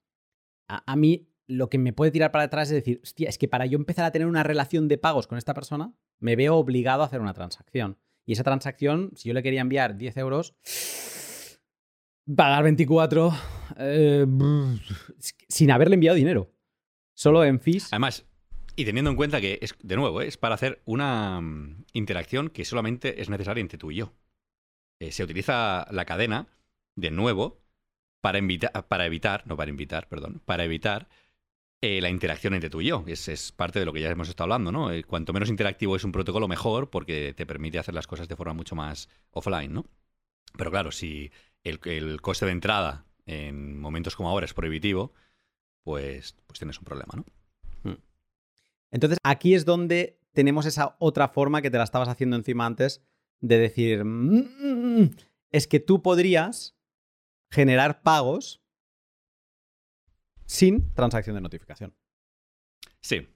[0.68, 3.48] a, a mí lo que me puede tirar para atrás es decir, hostia, es que
[3.48, 7.02] para yo empezar a tener una relación de pagos con esta persona, me veo obligado
[7.02, 7.98] a hacer una transacción.
[8.26, 10.54] Y esa transacción, si yo le quería enviar 10 euros,
[12.36, 13.34] pagar 24
[13.78, 14.26] eh,
[15.48, 16.52] sin haberle enviado dinero.
[17.14, 17.92] Solo en fees.
[17.92, 18.26] Además,
[18.76, 20.28] y teniendo en cuenta que, es de nuevo, ¿eh?
[20.28, 24.14] es para hacer una mm, interacción que solamente es necesaria entre tú y yo.
[25.00, 26.48] eh, se utiliza la cadena
[26.96, 27.62] de nuevo
[28.22, 28.40] para,
[28.88, 31.08] para evitar, no para invitar, perdón, para evitar
[31.82, 33.06] la interacción entre tú y yo.
[33.08, 34.90] Es, parte de lo que ya hemos estado hablando, ¿no?
[35.08, 38.54] Cuanto menos interactivo es un protocolo, mejor, porque te permite hacer las cosas de forma
[38.54, 39.86] mucho más offline, ¿no?
[40.58, 41.32] Pero claro, si
[41.64, 45.14] el, el coste de entrada en momentos como ahora es prohibitivo,
[45.84, 47.26] pues, pues tienes un problema, ¿no?
[47.84, 47.98] Hmm.
[48.92, 53.04] Entonces, aquí es donde tenemos esa otra forma que te la estabas haciendo encima antes
[53.42, 55.12] de decir, mm,
[55.52, 56.76] es que tú podrías
[57.50, 58.62] generar pagos
[60.46, 61.96] sin transacción de notificación.
[63.02, 63.28] Sí.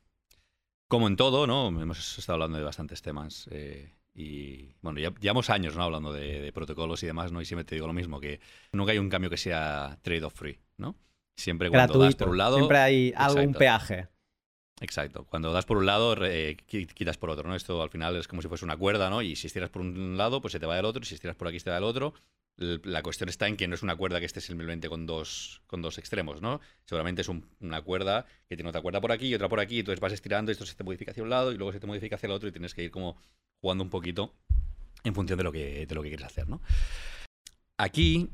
[0.87, 1.67] Como en todo, ¿no?
[1.81, 3.47] Hemos estado hablando de bastantes temas.
[3.51, 5.83] Eh, y bueno, ya llevamos años ¿no?
[5.83, 7.41] hablando de, protocolos y demás, ¿no?
[7.41, 8.39] Y siempre te digo lo mismo, que
[8.71, 10.95] nunca hay un cambio que sea trade-off free, ¿no?
[11.35, 12.57] Siempre cuando das por un lado.
[12.57, 14.07] Siempre hay algún peaje.
[14.81, 15.25] Exacto.
[15.25, 16.15] Cuando das por un lado,
[16.67, 17.55] quitas por otro, ¿no?
[17.55, 19.21] Esto al final es como si fuese una cuerda, ¿no?
[19.21, 21.35] Y si estiras por un lado, pues se te va del otro, y si estiras
[21.35, 22.13] por aquí, se te va del otro.
[22.55, 25.81] La cuestión está en que no es una cuerda que esté simplemente con dos, con
[25.81, 26.61] dos extremos, ¿no?
[26.85, 27.29] Seguramente es
[27.59, 30.51] una cuerda que tiene otra cuerda por aquí y otra por aquí, entonces vas estirando,
[30.51, 32.33] y esto se te modifica hacia un lado y luego se te modifica hacia el
[32.33, 33.17] otro y tienes que ir como
[33.59, 34.35] jugando un poquito
[35.03, 36.61] en función de lo que, de lo que quieres hacer, ¿no?
[37.77, 38.29] Aquí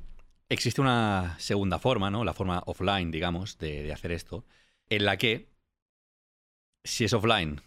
[0.49, 2.25] existe una segunda forma, ¿no?
[2.25, 4.45] La forma offline, digamos, de hacer esto,
[4.89, 5.47] en la que
[6.83, 7.61] si es offline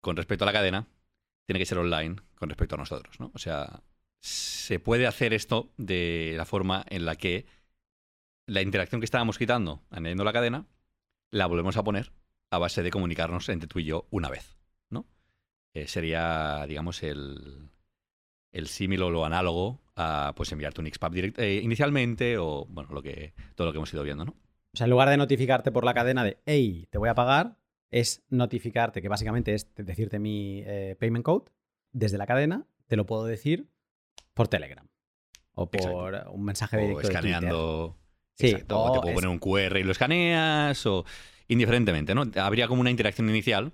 [0.00, 0.86] con respecto a la cadena,
[1.46, 3.30] tiene que ser online con respecto a nosotros, ¿no?
[3.34, 3.82] O sea,
[4.22, 7.44] se puede hacer esto de la forma en la que
[8.46, 10.66] la interacción que estábamos quitando añadiendo la cadena,
[11.30, 12.12] la volvemos a poner
[12.50, 14.56] a base de comunicarnos entre tú y yo una vez,
[14.90, 15.06] ¿no?
[15.74, 17.70] Eh, sería, digamos, el,
[18.52, 23.02] el símil o lo análogo a pues enviarte un XPAP eh, inicialmente o, bueno, lo
[23.02, 24.36] que, todo lo que hemos ido viendo, ¿no?
[24.74, 27.58] O sea, en lugar de notificarte por la cadena de, hey, te voy a pagar,
[27.90, 31.50] es notificarte, que básicamente es decirte mi eh, payment code
[31.92, 33.71] desde la cadena, te lo puedo decir
[34.34, 34.86] por Telegram
[35.54, 36.98] o por un mensaje directo.
[36.98, 37.98] O escaneando.
[38.38, 41.04] Sí, exacto, o, te puedo poner un QR y lo escaneas, o
[41.48, 42.30] indiferentemente, ¿no?
[42.36, 43.72] Habría como una interacción inicial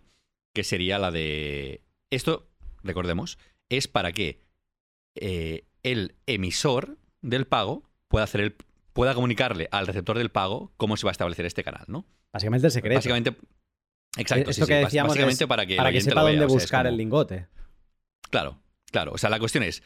[0.53, 1.85] que sería la de.
[2.11, 2.49] Esto,
[2.83, 4.41] recordemos, es para que
[5.15, 8.57] eh, el emisor del pago pueda hacer el
[8.93, 12.05] pueda comunicarle al receptor del pago cómo se va a establecer este canal, ¿no?
[12.33, 12.97] Básicamente el secreto.
[12.97, 13.37] Básicamente,
[14.17, 17.47] Exacto, Esto que decíamos básicamente para que, para que sepa dónde buscar el lingote.
[18.31, 18.61] Claro,
[18.91, 19.13] claro.
[19.13, 19.83] O sea, la cuestión es,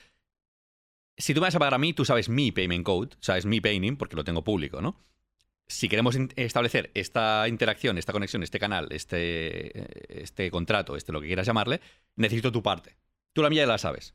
[1.17, 3.61] si tú me vas a pagar a mí, tú sabes mi payment code, sabes mi
[3.61, 4.97] payment porque lo tengo público, ¿no?
[5.67, 11.29] Si queremos establecer esta interacción, esta conexión, este canal, este, este contrato, este lo que
[11.29, 11.81] quieras llamarle,
[12.17, 12.97] necesito tu parte.
[13.33, 14.15] Tú la mía ya la sabes.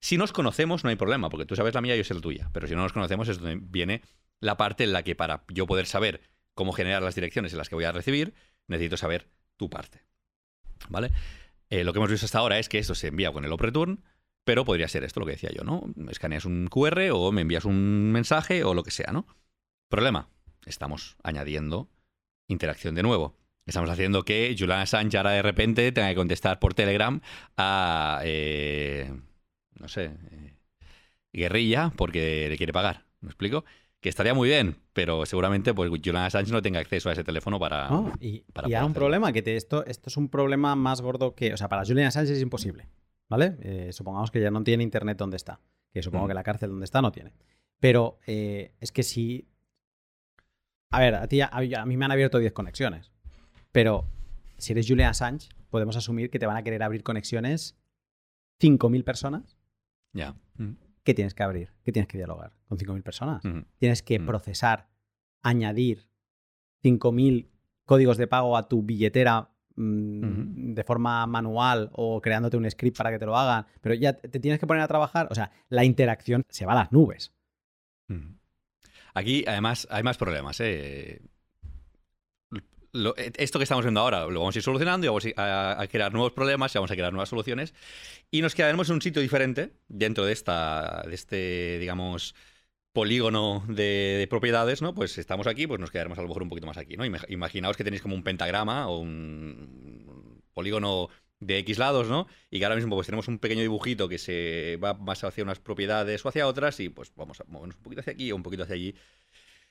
[0.00, 2.20] Si nos conocemos, no hay problema, porque tú sabes la mía y yo sé la
[2.20, 2.50] tuya.
[2.52, 4.02] Pero si no nos conocemos, es donde viene
[4.40, 6.22] la parte en la que para yo poder saber
[6.54, 8.34] cómo generar las direcciones en las que voy a recibir,
[8.66, 10.04] necesito saber tu parte.
[10.88, 11.10] ¿Vale?
[11.70, 13.60] Eh, lo que hemos visto hasta ahora es que esto se envía con el op
[13.60, 14.04] return,
[14.44, 15.84] pero podría ser esto lo que decía yo, ¿no?
[16.10, 19.26] Escaneas un QR o me envías un mensaje o lo que sea, ¿no?
[19.88, 20.28] Problema,
[20.66, 21.88] estamos añadiendo
[22.48, 23.36] interacción de nuevo.
[23.66, 27.20] Estamos haciendo que Julian Assange ahora de repente tenga que contestar por Telegram
[27.56, 29.10] a, eh,
[29.80, 30.54] no sé, eh,
[31.32, 33.06] guerrilla porque le quiere pagar.
[33.20, 33.64] ¿Me explico?
[34.04, 37.58] que estaría muy bien, pero seguramente pues Julian Assange no tenga acceso a ese teléfono
[37.58, 37.88] para.
[38.20, 41.54] y, para y hay un problema, que esto, esto es un problema más gordo que.
[41.54, 42.86] O sea, para Julian Assange es imposible.
[43.34, 43.56] ¿Vale?
[43.62, 45.60] Eh, supongamos que ya no tiene internet donde está.
[45.92, 46.28] Que supongo mm.
[46.28, 47.32] que la cárcel donde está no tiene.
[47.80, 49.48] Pero eh, es que si.
[50.92, 51.50] A ver, a ti a,
[51.84, 53.10] mí me han abierto 10 conexiones.
[53.72, 54.06] Pero
[54.56, 57.76] si eres Julian Assange, podemos asumir que te van a querer abrir conexiones
[58.60, 59.56] 5.000 personas.
[60.12, 60.36] Ya.
[60.56, 60.74] Mm.
[61.02, 61.72] ¿qué tienes que abrir?
[61.82, 62.52] ¿Qué tienes que dialogar?
[62.68, 63.42] ¿Con 5.000 personas?
[63.78, 64.88] Tienes que procesar,
[65.42, 66.06] añadir
[66.84, 67.48] 5.000
[67.84, 73.10] códigos de pago a tu billetera mm, de forma manual o creándote un script para
[73.10, 75.28] que te lo hagan, pero ya te tienes que poner a trabajar.
[75.30, 77.32] O sea, la interacción se va a las nubes.
[79.14, 80.60] Aquí, además, hay más problemas.
[80.60, 81.20] ¿eh?
[82.94, 86.12] Eh, esto que estamos viendo ahora lo vamos a ir solucionando y vamos a, crear
[86.12, 87.74] nuevos problemas y vamos a crear nuevas soluciones.
[88.30, 92.34] Y nos quedaremos en un sitio diferente dentro de, esta, de este, digamos,
[92.94, 94.94] polígono de, propiedades, ¿no?
[94.94, 97.04] Pues estamos aquí, pues nos quedaremos a lo mejor un poquito más aquí, ¿no?
[97.04, 101.08] Imaginaos que tenéis como un pentagrama o un polígono
[101.40, 102.28] de X lados, ¿no?
[102.50, 105.58] Y que ahora mismo pues tenemos un pequeño dibujito que se va más hacia unas
[105.58, 108.44] propiedades o hacia otras y pues vamos a movernos un poquito hacia aquí o un
[108.44, 108.94] poquito hacia allí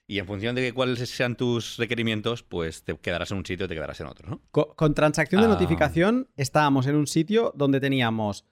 [0.05, 3.69] y en función de cuáles sean tus requerimientos, pues te quedarás en un sitio o
[3.69, 4.41] te quedarás en otro, ¿no?
[4.51, 5.51] Con, transacción de ah.
[5.51, 8.45] notificación estábamos en un sitio donde teníamos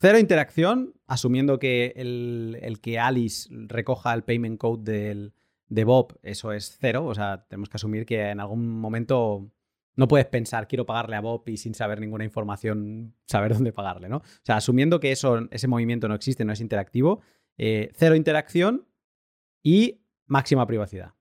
[0.00, 5.34] cero interacción, asumiendo que el, que Alice recoja el payment code del,
[5.68, 7.06] de Bob, eso es cero.
[7.06, 9.50] O sea, tenemos que asumir que en algún momento
[9.96, 14.08] No puedes pensar, quiero pagarle a Bob y sin saber ninguna información, saber dónde pagarle,
[14.08, 14.18] ¿no?
[14.18, 17.20] O sea, asumiendo que eso, ese movimiento no existe, no es interactivo,
[17.58, 18.88] eh, cero interacción
[19.62, 21.14] y máxima privacidad.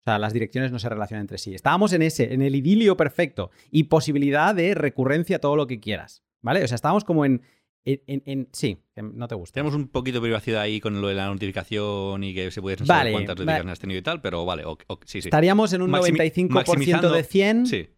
[0.00, 1.54] O sea, las direcciones no se relacionan entre sí.
[1.54, 6.22] Estábamos en ese, en el idilio perfecto y posibilidad de recurrencia todo lo que quieras,
[6.40, 6.64] ¿vale?
[6.64, 7.42] O sea, estábamos como en,
[7.86, 9.54] en, sí, no te gusta.
[9.54, 12.84] Tenemos un poquito de privacidad ahí con lo de la notificación y que se puede
[12.84, 14.64] saber cuántas notificaciones has tenido y tal, pero vale,
[15.04, 15.28] sí, sí.
[15.28, 17.66] Estaríamos en un 95% de 100.
[17.66, 17.88] Sí.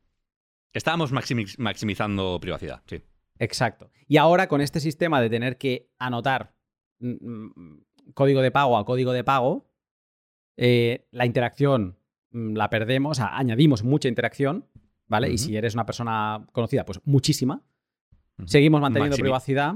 [0.74, 3.02] Estábamos maximizando privacidad, sí.
[3.38, 3.90] Exacto.
[4.06, 6.54] Y ahora con este sistema de tener que anotar
[6.98, 7.12] mm,
[7.54, 7.84] mm,
[8.14, 9.70] código de pago a código de pago,
[10.56, 11.98] eh, la interacción
[12.32, 14.66] mm, la perdemos, añadimos mucha interacción,
[15.06, 15.30] ¿vale?
[15.30, 17.62] Y si eres una persona conocida, pues muchísima.
[18.46, 19.74] Seguimos manteniendo privacidad.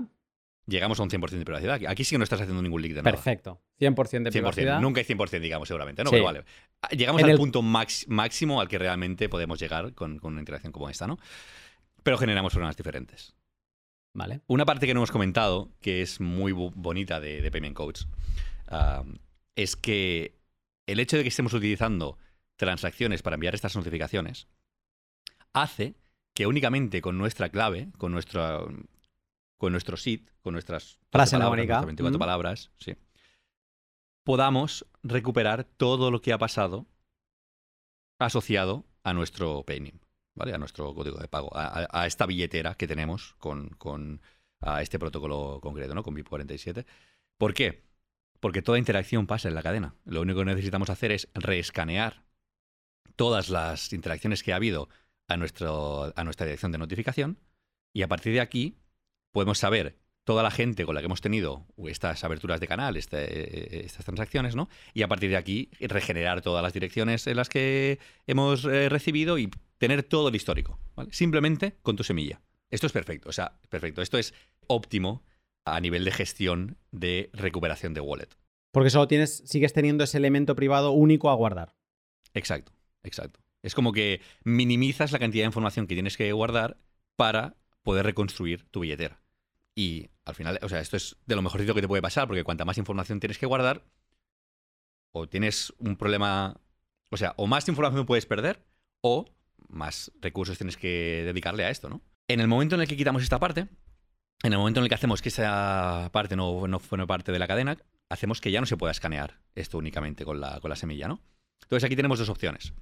[0.66, 1.80] Llegamos a un 100% de privacidad.
[1.88, 3.10] Aquí sí que no estás haciendo ningún leak de nada.
[3.10, 3.60] Perfecto.
[3.80, 4.80] 100% de privacidad.
[4.80, 6.04] Nunca hay 100%, digamos, seguramente.
[6.04, 6.44] No, pero vale.
[6.90, 11.18] Llegamos al punto máximo al que realmente podemos llegar con, una interacción como esta, ¿no?
[12.02, 13.34] Pero generamos problemas diferentes.
[14.14, 14.42] Vale.
[14.46, 18.06] Una parte que no hemos comentado, que es muy bonita de, Payment Codes,
[19.56, 20.36] es que
[20.86, 22.18] el hecho de que estemos utilizando
[22.56, 24.46] transacciones para enviar estas notificaciones
[25.52, 25.94] hace
[26.34, 28.60] que únicamente con nuestra clave, con nuestra
[29.58, 32.96] con nuestro SID, con nuestras Frase palabras, 24 palabras, sí,
[34.24, 36.86] podamos recuperar todo lo que ha pasado
[38.18, 39.98] asociado a nuestro paynim,
[40.34, 40.54] ¿vale?
[40.54, 44.20] A nuestro código de pago, a, esta billetera que tenemos con, con
[44.60, 46.02] a este protocolo concreto, ¿no?
[46.02, 46.86] Con BIP47.
[47.36, 47.84] ¿Por qué?
[48.40, 49.94] Porque toda interacción pasa en la cadena.
[50.04, 52.24] Lo único que necesitamos hacer es reescanear
[53.16, 54.88] todas las interacciones que ha habido
[55.32, 57.38] a, nuestro, a nuestra dirección de notificación
[57.92, 58.78] y a partir de aquí
[59.32, 63.84] podemos saber toda la gente con la que hemos tenido estas aberturas de canal, este,
[63.84, 64.68] estas transacciones, ¿no?
[64.94, 69.38] Y a partir de aquí regenerar todas las direcciones en las que hemos eh, recibido
[69.38, 70.78] y tener todo el histórico,
[71.10, 72.40] Simplemente con tu semilla.
[72.70, 74.00] Esto es perfecto, o sea, perfecto.
[74.00, 74.32] Esto es
[74.66, 75.24] óptimo
[75.64, 78.28] a nivel de gestión de recuperación de wallet.
[78.72, 81.74] Porque solo tienes, sigues teniendo ese elemento privado único a guardar.
[82.32, 82.72] Exacto,
[83.02, 83.41] exacto.
[83.62, 86.78] Es como que minimizas la cantidad de información que tienes que guardar
[87.16, 89.22] para poder reconstruir tu billetera.
[89.74, 92.44] Y al final, o sea, esto es de lo mejorcito que te puede pasar, porque
[92.44, 93.84] cuanta más información tienes que guardar,
[95.12, 96.60] o tienes un problema,
[97.10, 98.64] o sea, o más información puedes perder,
[99.00, 99.26] o
[99.68, 102.02] más recursos tienes que dedicarle a esto, ¿no?
[102.28, 103.68] En el momento en el que quitamos esta parte,
[104.42, 107.38] en el momento en el que hacemos que esa parte no, no forme parte de
[107.38, 110.76] la cadena, hacemos que ya no se pueda escanear esto únicamente con la, con la
[110.76, 111.20] semilla, ¿no?
[111.62, 112.74] Entonces aquí tenemos dos opciones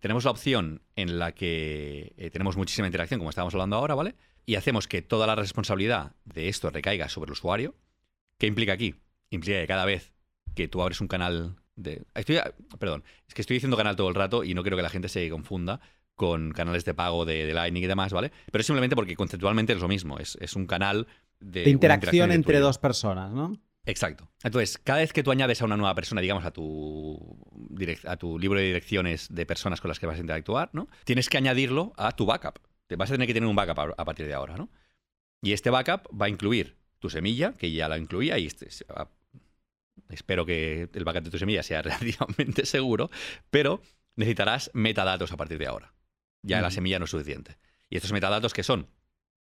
[0.00, 4.14] tenemos la opción en la que eh, tenemos muchísima interacción, como estábamos hablando ahora, ¿vale?
[4.46, 7.74] Y hacemos que toda la responsabilidad de esto recaiga sobre el usuario.
[8.38, 8.94] ¿Qué implica aquí?
[9.30, 10.12] Implica que cada vez
[10.54, 12.02] que tú abres un canal de...
[12.14, 12.40] Estoy...
[12.78, 15.08] Perdón, es que estoy diciendo canal todo el rato y no quiero que la gente
[15.08, 15.80] se confunda
[16.14, 18.32] con canales de pago de, Lightning y demás, ¿vale?
[18.50, 21.06] Pero simplemente porque conceptualmente es lo mismo, es, un canal
[21.38, 21.62] de...
[21.62, 23.52] de interacción entre dos personas, ¿no?
[23.86, 24.30] Exacto.
[24.42, 27.38] Entonces, cada vez que tú añades a una nueva persona, digamos, a tu,
[28.04, 30.88] a tu libro de direcciones de personas con las que vas a interactuar, ¿no?
[31.04, 32.58] Tienes que añadirlo a tu backup.
[32.86, 34.70] Te vas a tener que tener un backup a, partir de ahora, ¿no?
[35.40, 38.68] Y este backup va a incluir tu semilla, que ya la incluía, y este,
[40.10, 43.10] espero que el backup de tu semilla sea relativamente seguro,
[43.50, 43.80] pero
[44.16, 45.94] necesitarás metadatos a partir de ahora.
[46.42, 47.58] Ya la semilla no es suficiente.
[47.90, 48.88] ¿Y estos metadatos qué son?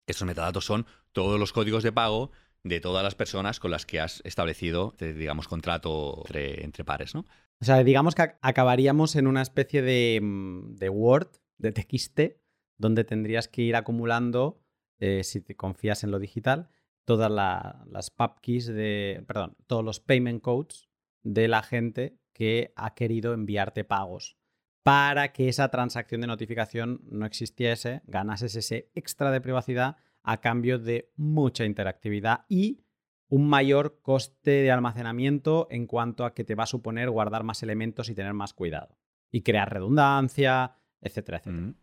[0.08, 2.32] Estos metadatos son todos los códigos de pago,
[2.66, 7.24] de todas las personas con las que has establecido, eh, digamos, contrato entre, pares, ¿no?
[7.62, 12.42] O sea, digamos que acabaríamos en una especie de, mm, de Word, de TXT,
[12.78, 14.64] donde tendrías que ir acumulando,
[15.00, 16.70] eh, si te confías en lo digital,
[17.06, 18.12] todas las
[18.42, 20.90] keys de, perdón, todos los payment codes
[21.22, 24.38] de la gente que ha querido enviarte pagos
[24.82, 30.80] para que esa transacción de notificación no existiese, ganases ese extra de privacidad a cambio
[30.80, 32.82] de mucha interactividad y
[33.30, 37.64] un mayor coste de almacenamiento en cuanto a que te va a suponer guardar más
[37.64, 38.98] elementos y tener más cuidado.
[39.32, 41.62] Y crear redundancia, etcétera, etcétera.
[41.62, 41.76] Mm.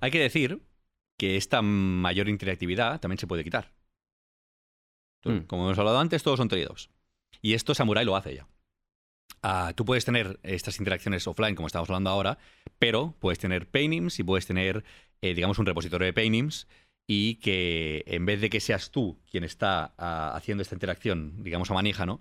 [0.00, 0.62] Hay que decir
[1.18, 3.72] que esta mayor interactividad también se puede quitar.
[5.24, 5.40] Mm.
[5.46, 6.68] Como hemos hablado antes, todos son trade
[7.40, 8.48] Y esto Samurai lo hace ya.
[9.42, 12.38] Ah, tú puedes tener estas interacciones offline, como estamos hablando ahora,
[12.78, 14.84] pero puedes tener paynims y puedes tener,
[15.20, 16.68] eh, digamos, un repositorio de paynims
[17.06, 21.70] y que en vez de que seas tú quien está ah, haciendo esta interacción, digamos
[21.70, 22.20] a manija, ¿no?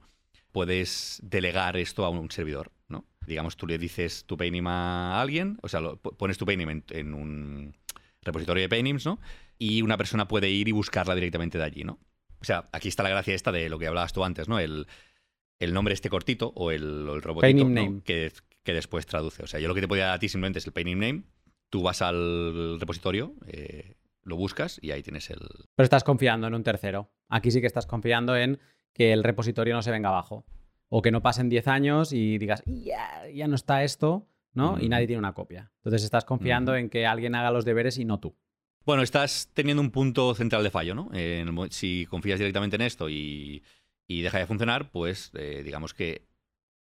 [0.51, 3.05] Puedes delegar esto a un servidor, ¿no?
[3.25, 7.75] Digamos, tú le dices tu paynim a alguien, o sea, pones tu paynim en, un
[8.21, 9.19] repositorio de paynims, ¿no?
[9.57, 11.99] Y una persona puede ir y buscarla directamente de allí, ¿no?
[12.41, 14.59] O sea, aquí está la gracia esta de lo que hablabas tú antes, ¿no?
[14.59, 14.87] El,
[15.59, 17.69] nombre este cortito o el, el robotito
[18.03, 19.43] que, que, después traduce.
[19.43, 21.23] O sea, yo lo que te podía dar a ti simplemente es el paynim name
[21.71, 25.39] Tú vas al repositorio, eh, lo buscas y ahí tienes el...
[25.75, 27.11] Pero estás confiando en un tercero.
[27.29, 28.59] Aquí sí que estás confiando en
[28.93, 30.45] que el repositorio no se venga abajo.
[30.89, 34.77] O que no pasen 10 años y digas, ya, ya no está esto, ¿no?
[34.79, 35.71] Y nadie tiene una copia.
[35.77, 38.35] Entonces estás confiando en que alguien haga los deberes y no tú.
[38.85, 41.09] Bueno, estás teniendo un punto central de fallo, ¿no?
[41.69, 43.63] si confías directamente en esto y,
[44.07, 46.27] deja de funcionar, pues eh, digamos que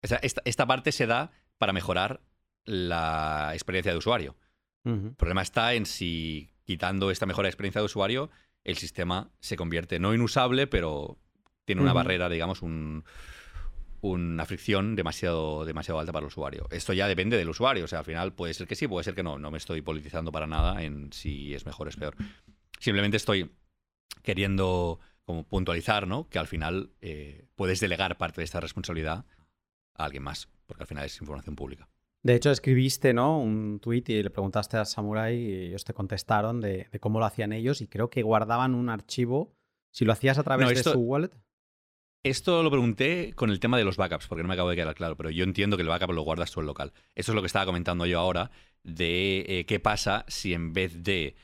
[0.02, 2.20] esta, parte se da para mejorar
[2.64, 4.36] la experiencia de usuario.
[4.84, 8.30] El problema está en si quitando esta mejora experiencia de usuario,
[8.64, 11.18] el sistema se convierte no inusable, pero
[11.64, 16.66] tiene una barrera, digamos, una fricción demasiado, demasiado alta para el usuario.
[16.70, 17.84] Esto ya depende del usuario.
[17.84, 19.38] O sea, al final puede ser que sí, puede ser que no.
[19.38, 22.16] No me estoy politizando para nada en si es mejor o es peor.
[22.78, 23.50] Simplemente estoy
[24.22, 26.28] queriendo como puntualizar, ¿no?
[26.28, 29.24] Que al final eh, puedes delegar parte de esta responsabilidad
[29.94, 31.88] a alguien más, porque al final es información pública.
[32.26, 33.38] De hecho, escribiste ¿no?
[33.38, 37.52] un tweet y le preguntaste a Samurai y ellos te contestaron de, cómo lo hacían
[37.52, 39.54] ellos y creo que guardaban un archivo.
[39.92, 41.30] Si lo hacías a través de su wallet.
[42.24, 44.96] Esto lo pregunté con el tema de los backups, porque no me acabo de quedar
[44.96, 46.92] claro, pero yo entiendo que el backup lo guardas tú en local.
[47.14, 48.50] Eso es lo que estaba comentando yo ahora,
[48.82, 51.36] de eh, qué pasa si en vez de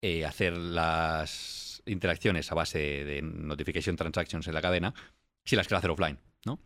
[0.00, 4.94] eh, hacer las interacciones a base de notification transactions en la cadena,
[5.44, 6.58] si las quiero hacer offline, ¿no?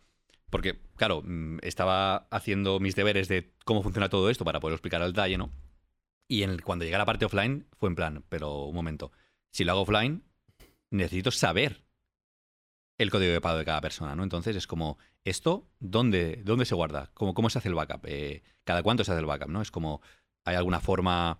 [0.49, 5.01] Porque, claro, mm, estaba haciendo mis deberes de cómo funciona todo esto para poder explicar
[5.01, 5.51] al detalle, ¿no?
[6.27, 9.11] Y cuando llegué a la parte offline fue en plan, pero un momento,
[9.51, 10.23] si lo hago offline,
[10.91, 11.83] necesito saber
[12.99, 14.23] el código de pago de cada persona, ¿no?
[14.23, 17.09] Entonces es como, ¿esto dónde, dónde se guarda?
[17.13, 18.05] ¿Cómo, ¿Cómo se hace el backup?
[18.05, 19.61] Eh, ¿Cada cuánto se hace el backup, no?
[19.61, 20.01] Es como,
[20.45, 21.39] ¿hay alguna forma...?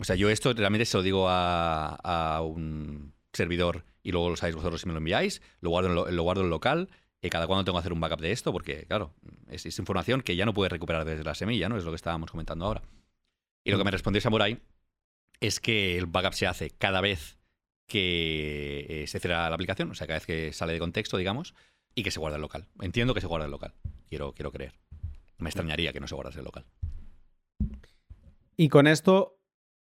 [0.00, 4.56] O sea, yo esto realmente se lo digo a, un servidor y luego lo sabéis
[4.56, 6.88] vosotros si me lo enviáis, lo guardo en, lo, guardo en local,
[7.20, 9.12] y cada cuándo tengo que hacer un backup de esto, porque, claro,
[9.48, 11.76] es, información que ya no puedes recuperar desde la semilla, ¿no?
[11.76, 12.82] Es lo que estábamos comentando ahora.
[13.64, 14.60] Y lo que me respondió Samurai
[15.40, 17.38] es que el backup se hace cada vez
[17.86, 21.54] que eh, se cierra la aplicación, o sea, cada vez que sale de contexto, digamos,
[21.94, 22.66] y que se guarda el local.
[22.80, 23.74] Entiendo que se guarda el local.
[24.08, 24.74] Quiero, quiero creer.
[25.38, 26.66] Me extrañaría que no se guardase el local.
[28.56, 29.37] Y con esto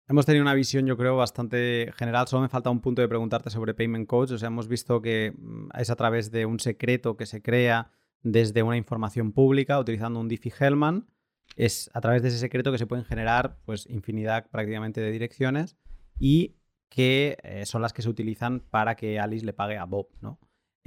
[0.08, 2.26] hemos tenido una visión, yo creo, bastante general.
[2.26, 4.32] Solo me falta un punto de preguntarte sobre Payment Codes.
[4.32, 7.90] O sea, hemos visto que mm, es a través de un secreto que se crea
[8.22, 11.06] desde una información pública utilizando un Diffie-Hellman.
[11.56, 15.76] Es a través de ese secreto que se pueden generar pues infinidad prácticamente de direcciones
[16.18, 16.56] y
[16.88, 20.38] que eh, son las que se utilizan para que Alice le pague a Bob, ¿no?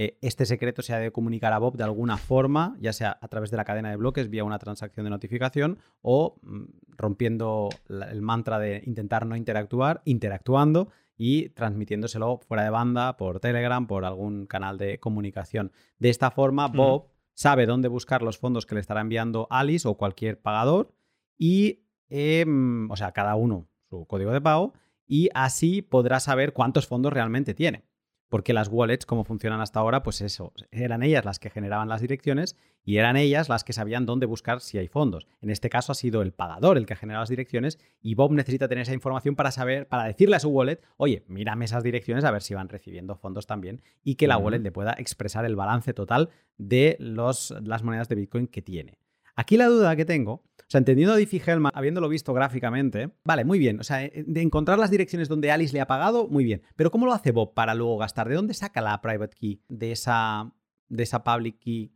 [0.04, 3.28] Eh, este secreto se ha de comunicar a Bob de alguna forma, ya sea a
[3.28, 6.64] través de la cadena de bloques vía una transacción de notificación o mm,
[6.98, 13.86] rompiendo el mantra de intentar no interactuar, interactuando y transmitiéndoselo fuera de banda por Telegram,
[13.86, 15.72] por algún canal de comunicación.
[16.00, 19.98] De esta forma, Bob sabe dónde buscar los fondos que le estará enviando Alice o
[19.98, 20.96] cualquier pagador
[21.38, 24.74] y, em, o sea, cada uno su código de pago
[25.06, 27.84] y así podrá saber cuántos fondos realmente tiene.
[28.32, 32.00] Porque las wallets, como funcionan hasta ahora, pues eso, eran ellas las que generaban las
[32.00, 32.56] direcciones
[32.86, 35.28] y eran ellas las que sabían dónde buscar si hay fondos.
[35.42, 38.70] En este caso ha sido el pagador el que genera las direcciones y Bob necesita
[38.70, 42.32] tener esa información para saber, para decirle a su wallet, oye, mírame esas direcciones a
[42.32, 45.94] ver si van recibiendo fondos también y que la wallet le pueda expresar el balance
[45.94, 49.01] total de los, las monedas de Bitcoin que tiene.
[49.36, 53.60] Aquí la duda que tengo o sea, entendiendo a Diffie-Hellman, habiéndolo visto gráficamente, vale, muy
[53.60, 53.82] bien.
[53.82, 56.62] O sea, eh, de encontrar las direcciones donde Alice le ha pagado, muy bien.
[56.78, 58.30] Pero ¿cómo lo hace Bob para luego gastar?
[58.30, 60.50] ¿De dónde saca la private key de esa,
[60.88, 61.92] de esa public key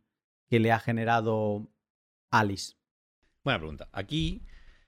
[0.46, 1.72] que le ha generado
[2.30, 2.74] Alice?
[3.42, 3.88] Buena pregunta.
[3.92, 4.42] Aquí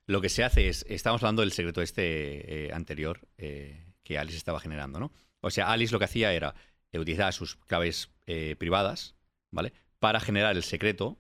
[0.05, 4.37] lo que se hace es, estamos hablando del secreto este eh, anterior eh, que Alice
[4.37, 5.13] estaba generando, ¿no?
[5.41, 6.55] O sea, Alice lo que hacía era
[6.93, 8.11] utilizar sus claves
[8.59, 9.17] privadas,
[9.51, 9.73] ¿vale?
[9.99, 11.19] Para generar el secreto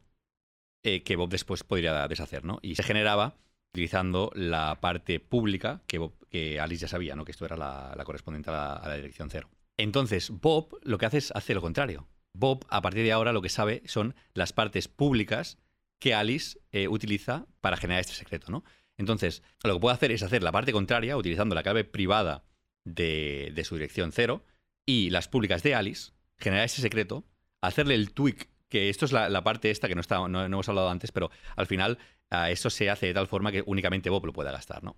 [0.82, 2.58] eh, que Bob después podría deshacer, ¿no?
[2.62, 3.36] Y se generaba
[3.72, 7.24] utilizando la parte pública que, que Alice ya sabía, ¿no?
[7.24, 9.50] Que esto era la, correspondiente a la, dirección cero.
[9.76, 12.08] Entonces, Bob lo que hace es hacer lo contrario.
[12.32, 15.58] Bob, a partir de ahora, lo que sabe son las partes públicas
[15.98, 18.64] que Alice eh, utiliza para generar este secreto, ¿no?
[18.96, 22.44] Entonces, lo que puede hacer es hacer la parte contraria, utilizando la clave privada
[22.84, 24.44] de, de su dirección cero
[24.86, 27.24] y las públicas de Alice, generar ese secreto,
[27.60, 30.90] hacerle el tweak que esto es la, parte esta que no, está, no, hemos hablado
[30.90, 31.98] antes, pero al final
[32.30, 34.96] uh, eso se hace de tal forma que únicamente Bob lo pueda gastar, ¿no?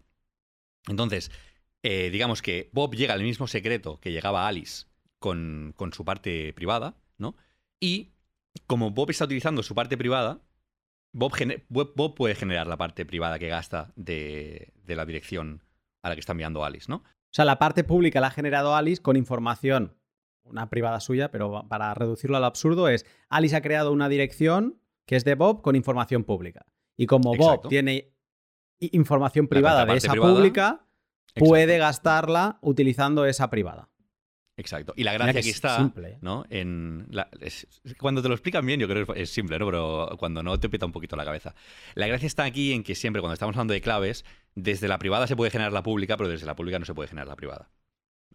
[0.89, 1.31] Entonces,
[1.83, 4.87] eh, digamos que Bob llega al mismo secreto que llegaba Alice
[5.19, 7.37] con, su parte privada, ¿no?
[7.79, 8.13] Y
[8.67, 10.41] como Bob está utilizando su parte privada,
[11.13, 11.33] Bob,
[11.69, 15.63] Bob puede generar la parte privada que gasta de, de, la dirección
[16.03, 16.97] a la que está enviando Alice, ¿no?
[16.97, 20.00] O sea, la parte pública la ha generado Alice con información
[20.51, 25.17] una privada suya, pero para reducirlo al absurdo es, Alice ha creado una dirección que
[25.17, 26.67] es de Bob con información pública.
[26.97, 28.13] Y como Bob tiene
[28.79, 30.35] información privada de esa privada.
[30.35, 30.87] pública
[31.35, 33.89] puede gastarla utilizando esa privada.
[34.57, 34.93] Exacto.
[34.95, 36.19] Y la gracia que aquí es está, simple, ¿eh?
[36.21, 36.45] ¿no?
[36.51, 37.67] En la- es-
[37.99, 39.65] cuando te lo explican bien, yo creo que es simple, ¿no?
[39.65, 41.55] Pero cuando no te peta un poquito la cabeza.
[41.95, 44.25] La gracia está aquí en que siempre, cuando estamos hablando de claves,
[44.55, 47.09] desde la privada se puede generar la pública, pero desde la pública no se puede
[47.09, 47.71] generar la privada.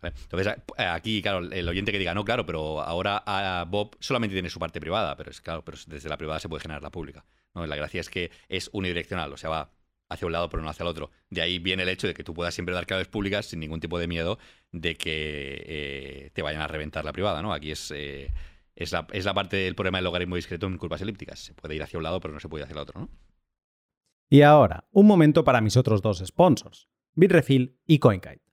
[0.01, 4.33] Entonces, eh, aquí, claro, el oyente que diga, no, claro, pero ahora ah, Bob solamente
[4.33, 6.91] tiene su parte privada, pero es claro, pero desde la privada se puede generar la
[6.91, 7.25] pública.
[7.53, 7.65] ¿no?
[7.65, 9.71] La gracia es que es unidireccional, o sea, va
[10.09, 11.11] hacia un lado pero no hacia el otro.
[11.29, 13.79] De ahí viene el hecho de que tú puedas siempre dar claves públicas sin ningún
[13.79, 14.37] tipo de miedo
[14.71, 17.53] de que eh, te vayan a reventar la privada, ¿no?
[17.53, 18.31] Aquí es, eh,
[18.75, 21.39] es, la, es la parte del problema del logaritmo discreto en curvas elípticas.
[21.39, 23.09] Se puede ir hacia un lado pero no se puede ir hacia el otro, ¿no?
[24.29, 28.44] Y ahora, un momento para mis otros dos sponsors, Bitrefill y CoinKite.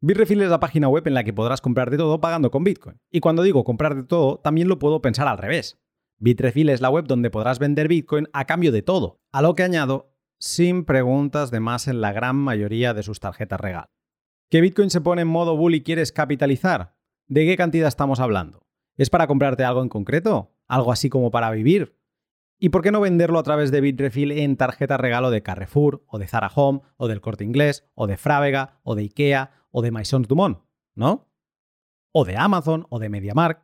[0.00, 3.00] Bitrefill es la página web en la que podrás comprar de todo pagando con Bitcoin.
[3.10, 5.76] Y cuando digo comprar de todo, también lo puedo pensar al revés.
[6.18, 9.64] Bitrefill es la web donde podrás vender Bitcoin a cambio de todo, a lo que
[9.64, 13.88] añado, sin preguntas de más en la gran mayoría de sus tarjetas regalo.
[14.48, 16.94] ¿Que Bitcoin se pone en modo bull y quieres capitalizar?
[17.26, 18.62] ¿De qué cantidad estamos hablando?
[18.96, 20.54] ¿Es para comprarte algo en concreto?
[20.68, 21.97] ¿Algo así como para vivir?
[22.60, 26.18] ¿Y por qué no venderlo a través de Bitrefill en tarjeta regalo de Carrefour, o
[26.18, 29.92] de Zara Home, o del Corte Inglés, o de Frávega, o de Ikea, o de
[29.92, 30.58] Maisons Dumont?
[30.96, 31.30] ¿No?
[32.10, 33.62] O de Amazon, o de MediaMarkt.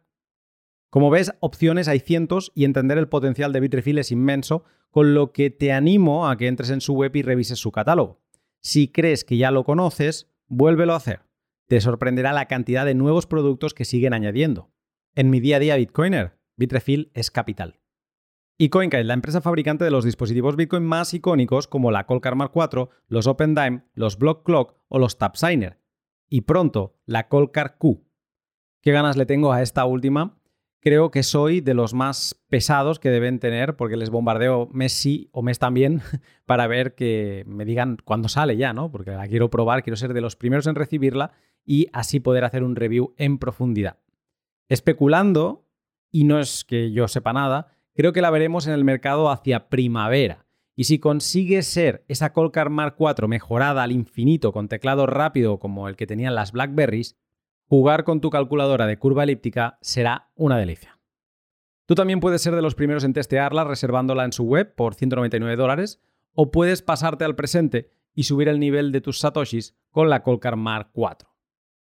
[0.91, 5.33] Como ves, opciones hay cientos y entender el potencial de Bitrefill es inmenso, con lo
[5.33, 8.23] que te animo a que entres en su web y revises su catálogo.
[8.61, 11.23] Si crees que ya lo conoces, vuélvelo a hacer.
[11.67, 14.71] Te sorprenderá la cantidad de nuevos productos que siguen añadiendo.
[15.17, 17.81] En mi día a día Bitcoiner, Bitrefill es capital.
[18.57, 22.53] Y CoinKite, la empresa fabricante de los dispositivos Bitcoin más icónicos como la Colcar Mark
[22.55, 25.81] IV, los OpenDime, los Block Clock o los TapSigner.
[26.29, 28.07] Y pronto, la Colcar Q.
[28.81, 30.39] ¿Qué ganas le tengo a esta última?
[30.81, 35.31] Creo que soy de los más pesados que deben tener porque les bombardeo mes sí
[35.33, 36.03] o mes también
[36.47, 38.93] para ver que me digan cuándo sale ya, ¿no?
[38.93, 41.33] Porque la quiero probar, quiero ser de los primeros en recibirla
[41.65, 43.99] y así poder hacer un review en profundidad.
[44.69, 45.67] Especulando,
[46.13, 49.69] y no es que yo sepa nada, creo que la veremos en el mercado hacia
[49.69, 50.47] primavera.
[50.77, 55.89] Y si consigue ser esa Colcar Mark IV mejorada al infinito con teclado rápido como
[55.89, 57.17] el que tenían las Blackberries,
[57.67, 60.99] jugar con tu calculadora de curva elíptica será una delicia.
[61.87, 65.57] Tú también puedes ser de los primeros en testearla reservándola en su web por 199
[65.57, 66.01] dólares
[66.33, 70.57] o puedes pasarte al presente y subir el nivel de tus satoshis con la Colcar
[70.57, 71.29] Mark IV.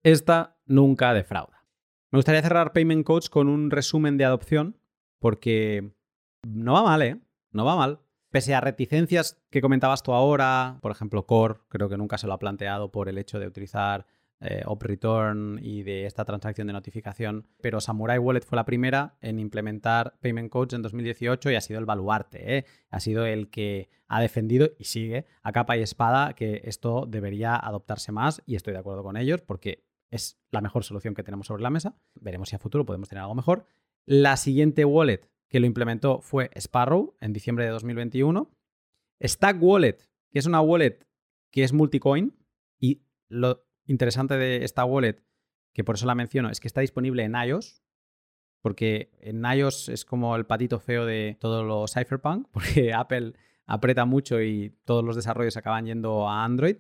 [0.01, 1.65] Esta nunca defrauda.
[2.11, 4.77] Me gustaría cerrar Payment Coach con un resumen de adopción
[5.23, 5.93] porque
[6.45, 7.17] no va mal, ¿eh?
[7.53, 8.01] No va mal.
[8.29, 12.33] Pese a reticencias que comentabas tú ahora, por ejemplo, Core, creo que nunca se lo
[12.33, 14.05] ha planteado por el hecho de utilizar
[14.41, 19.39] eh, Return y de esta transacción de notificación, pero Samurai Wallet fue la primera en
[19.39, 22.65] implementar Payment Codes en 2018 y ha sido el baluarte, ¿eh?
[22.89, 27.55] ha sido el que ha defendido y sigue a capa y espada que esto debería
[27.55, 31.47] adoptarse más y estoy de acuerdo con ellos porque es la mejor solución que tenemos
[31.47, 31.95] sobre la mesa.
[32.13, 33.65] Veremos si a futuro podemos tener algo mejor.
[34.05, 38.51] La siguiente wallet que lo implementó fue Sparrow en diciembre de 2021.
[39.21, 39.97] Stack Wallet,
[40.31, 41.05] que es una wallet
[41.51, 42.35] que es multicoin
[42.79, 45.23] y lo interesante de esta wallet,
[45.71, 47.83] que por eso la menciono, es que está disponible en iOS,
[48.61, 53.33] porque en iOS es como el patito feo de todo lo cypherpunk, porque Apple
[53.67, 56.77] aprieta mucho y todos los desarrollos acaban yendo a Android,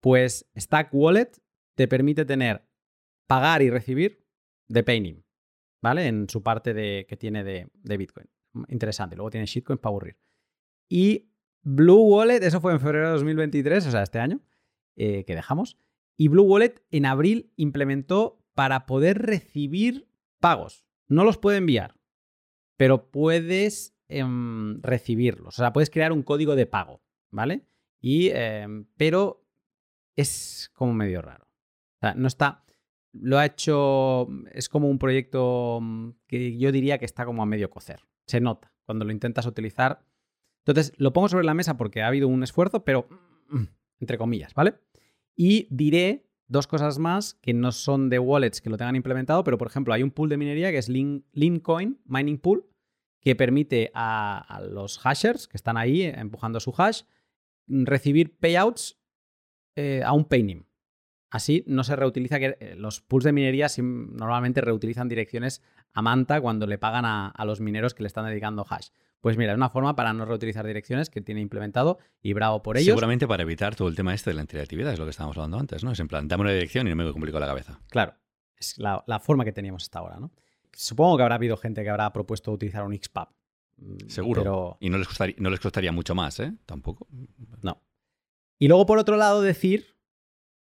[0.00, 1.32] pues Stack Wallet
[1.74, 2.68] te permite tener
[3.26, 4.24] pagar y recibir
[4.68, 5.24] de Paynim,
[5.82, 6.06] ¿vale?
[6.06, 8.26] En su parte de, que tiene de, de Bitcoin.
[8.68, 9.16] Interesante.
[9.16, 10.16] Luego tiene shitcoin para aburrir.
[10.88, 14.40] Y Blue Wallet, eso fue en febrero de 2023, o sea, este año,
[14.96, 15.78] eh, que dejamos.
[16.16, 20.08] Y Blue Wallet en abril implementó para poder recibir
[20.40, 20.84] pagos.
[21.08, 21.96] No los puede enviar,
[22.76, 24.24] pero puedes eh,
[24.80, 25.58] recibirlos.
[25.58, 27.66] O sea, puedes crear un código de pago, ¿vale?
[28.00, 28.66] Y, eh,
[28.96, 29.46] pero
[30.16, 31.44] es como medio raro.
[31.44, 32.64] O sea, no está.
[33.12, 34.28] Lo ha hecho.
[34.52, 35.80] Es como un proyecto
[36.26, 38.00] que yo diría que está como a medio cocer.
[38.26, 40.04] Se nota cuando lo intentas utilizar.
[40.64, 43.08] Entonces, lo pongo sobre la mesa porque ha habido un esfuerzo, pero
[44.00, 44.74] entre comillas, ¿vale?
[45.34, 49.58] Y diré dos cosas más que no son de wallets que lo tengan implementado, pero
[49.58, 52.66] por ejemplo, hay un pool de minería que es Lincoin Mining Pool,
[53.20, 57.02] que permite a, a los hashers que están ahí empujando su hash
[57.68, 59.00] recibir payouts
[59.76, 60.64] eh, a un paynim.
[61.32, 65.62] Así no se reutiliza que los pools de minería normalmente reutilizan direcciones
[65.94, 68.88] a manta cuando le pagan a, a, los mineros que le están dedicando hash.
[69.22, 72.76] Pues mira, es una forma para no reutilizar direcciones que tiene implementado y bravo por
[72.76, 72.84] ellos.
[72.84, 75.58] Seguramente para evitar todo el tema este de la interactividad, es lo que estábamos hablando
[75.58, 75.92] antes, ¿no?
[75.92, 77.80] Es en plan, dame una dirección y no me complico la cabeza.
[77.88, 78.14] Claro,
[78.54, 80.32] es la, la forma que teníamos hasta ahora, ¿no?
[80.74, 83.28] Supongo que habrá habido gente que habrá propuesto utilizar un XPub.
[84.06, 84.42] Seguro.
[84.42, 84.76] Pero...
[84.80, 86.52] Y no les, costaría, no les costaría mucho más, ¿eh?
[86.66, 87.06] Tampoco.
[87.62, 87.82] No.
[88.58, 89.92] Y luego, por otro lado, decir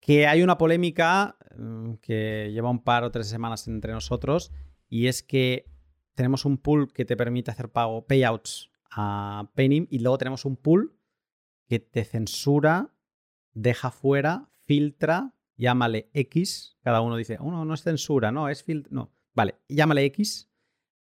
[0.01, 4.53] que hay una polémica mm, que lleva un par o tres semanas entre nosotros
[4.89, 5.71] y es que
[6.15, 10.57] tenemos un pool que te permite hacer pago payouts a Paynim y luego tenemos un
[10.57, 10.97] pool
[11.69, 12.95] que te censura,
[13.53, 16.79] deja fuera, filtra, llámale X.
[16.83, 18.91] Cada uno dice, oh, no, no es censura, no, es filtro.
[18.93, 20.51] No, vale, llámale X,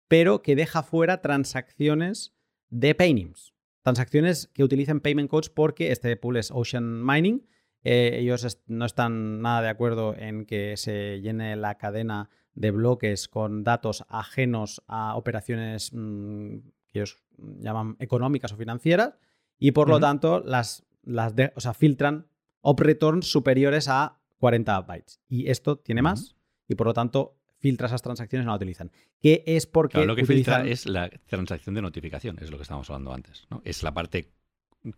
[0.08, 2.36] pero que deja fuera transacciones
[2.68, 3.54] de Paynims.
[3.82, 7.46] Transacciones que utilicen payment codes porque este pool es Ocean Mining.
[7.84, 13.28] Eh, ellos no están nada de acuerdo en que se llene la cadena de bloques
[13.28, 16.58] con datos ajenos a operaciones mm,
[16.88, 19.14] que ellos llaman económicas o financieras
[19.58, 22.26] y por lo tanto las, las o sea, filtran
[22.60, 25.20] op returns superiores a 40 bytes.
[25.28, 28.90] Y esto tiene más y por lo tanto filtra esas transacciones y no la utilizan.
[29.20, 32.88] ¿Qué es porque lo que filtra es la transacción de notificación, es lo que estábamos
[32.90, 33.46] hablando antes.
[33.50, 33.62] ¿no?
[33.64, 34.32] Es la parte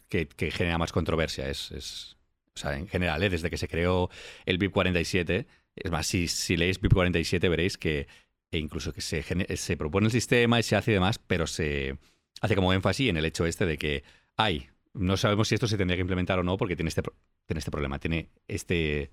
[0.08, 1.48] que, genera más controversia.
[1.48, 2.16] Es, es,
[2.60, 3.30] sea, en general, ¿eh?
[3.30, 4.10] desde que se creó
[4.46, 5.46] el BIP 47,
[5.76, 8.06] es más, si, leéis BIP 47 veréis que
[8.52, 9.22] e incluso que se,
[9.56, 11.96] se propone el sistema y se hace y demás, pero se
[12.40, 14.02] hace como énfasis en el hecho este de que
[14.36, 17.02] hay, no sabemos si esto se tendría que implementar o no porque tiene este,
[17.46, 19.10] tiene este problema, tiene este,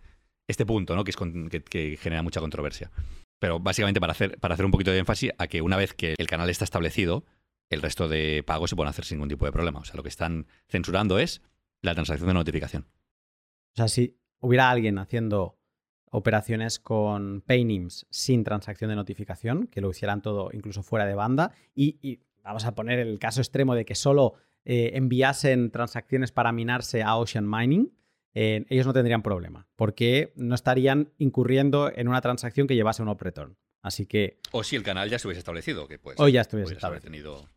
[0.48, 1.04] este punto ¿no?
[1.04, 2.92] que, es que, genera mucha controversia.
[3.40, 6.16] Pero básicamente para hacer, para hacer un poquito de énfasis a que una vez que
[6.18, 7.26] el canal está establecido,
[7.70, 9.80] el resto de pagos se pueden hacer sin ningún tipo de problema.
[9.80, 11.42] O sea, lo que están censurando es
[11.82, 12.86] la transacción de notificación.
[13.78, 15.60] O sea, si hubiera alguien haciendo
[16.10, 21.52] operaciones con Paynims sin transacción de notificación, que lo hicieran todo incluso fuera de banda,
[21.76, 24.34] y vamos a poner el caso extremo de que solo
[24.66, 27.94] eh, enviasen transacciones para minarse a Ocean Mining,
[28.34, 33.10] eh, ellos no tendrían problema, porque no estarían incurriendo en una transacción que llevase un
[33.10, 33.58] op-return.
[33.84, 34.40] Así que...
[34.54, 36.20] O si el canal ya se hubiese establecido, que pues...
[36.20, 37.48] O ya estuviese establecido.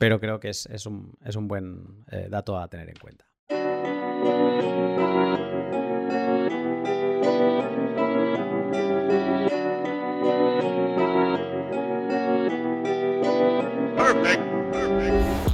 [0.00, 3.24] Pero creo que es, un, buen eh, dato a tener en cuenta.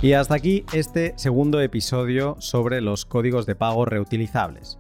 [0.03, 4.79] Y hasta aquí este segundo episodio sobre los códigos de pago reutilizables.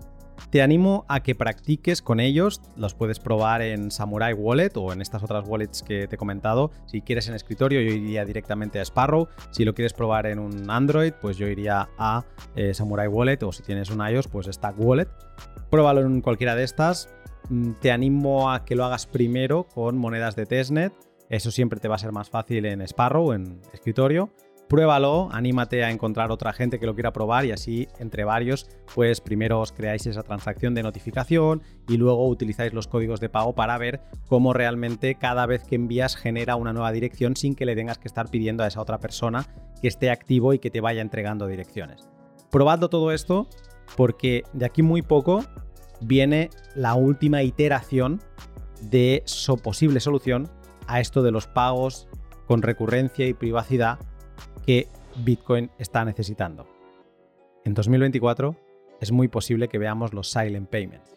[0.48, 5.02] Te animo a que practiques con ellos, los puedes probar en Samurai Wallet o en
[5.02, 6.70] estas otras wallets que te he comentado.
[6.86, 9.28] Si quieres en escritorio, yo iría directamente a Sparrow.
[9.50, 12.24] Si lo quieres probar en un Android, pues yo iría a
[12.56, 15.08] eh, Samurai Wallet o si tienes un iOS, pues Stack Wallet.
[15.68, 17.10] Pruébalo en cualquiera de estas.
[17.50, 20.94] Mm, te animo a que lo hagas primero con monedas de testnet.
[21.28, 24.30] Eso siempre te va a ser más fácil en Sparrow, en escritorio
[24.70, 29.20] pruébalo, anímate a encontrar otra gente que lo quiera probar y así entre varios, pues
[29.20, 33.76] primero os creáis esa transacción de notificación y luego utilizáis los códigos de pago para
[33.78, 37.98] ver cómo realmente cada vez que envías genera una nueva dirección sin que le tengas
[37.98, 39.44] que estar pidiendo a esa otra persona
[39.82, 42.08] que esté activo y que te vaya entregando direcciones.
[42.48, 43.48] Probando todo esto
[43.96, 45.44] porque de aquí muy poco
[46.00, 48.20] viene la última iteración
[48.82, 50.48] de su posible solución
[50.86, 52.06] a esto de los pagos
[52.46, 53.98] con recurrencia y privacidad
[54.66, 56.66] que Bitcoin está necesitando.
[57.64, 58.56] En 2024
[59.00, 61.16] es muy posible que veamos los silent payments.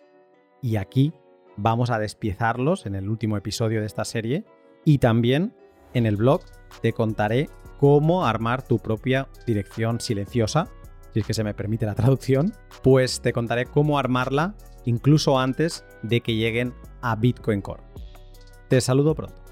[0.61, 1.13] Y aquí
[1.57, 4.45] vamos a despiezarlos en el último episodio de esta serie
[4.85, 5.53] y también
[5.93, 6.41] en el blog
[6.81, 10.69] te contaré cómo armar tu propia dirección silenciosa,
[11.13, 15.85] si es que se me permite la traducción, pues te contaré cómo armarla incluso antes
[16.01, 17.83] de que lleguen a Bitcoin Core.
[18.69, 19.42] Te saludo pronto.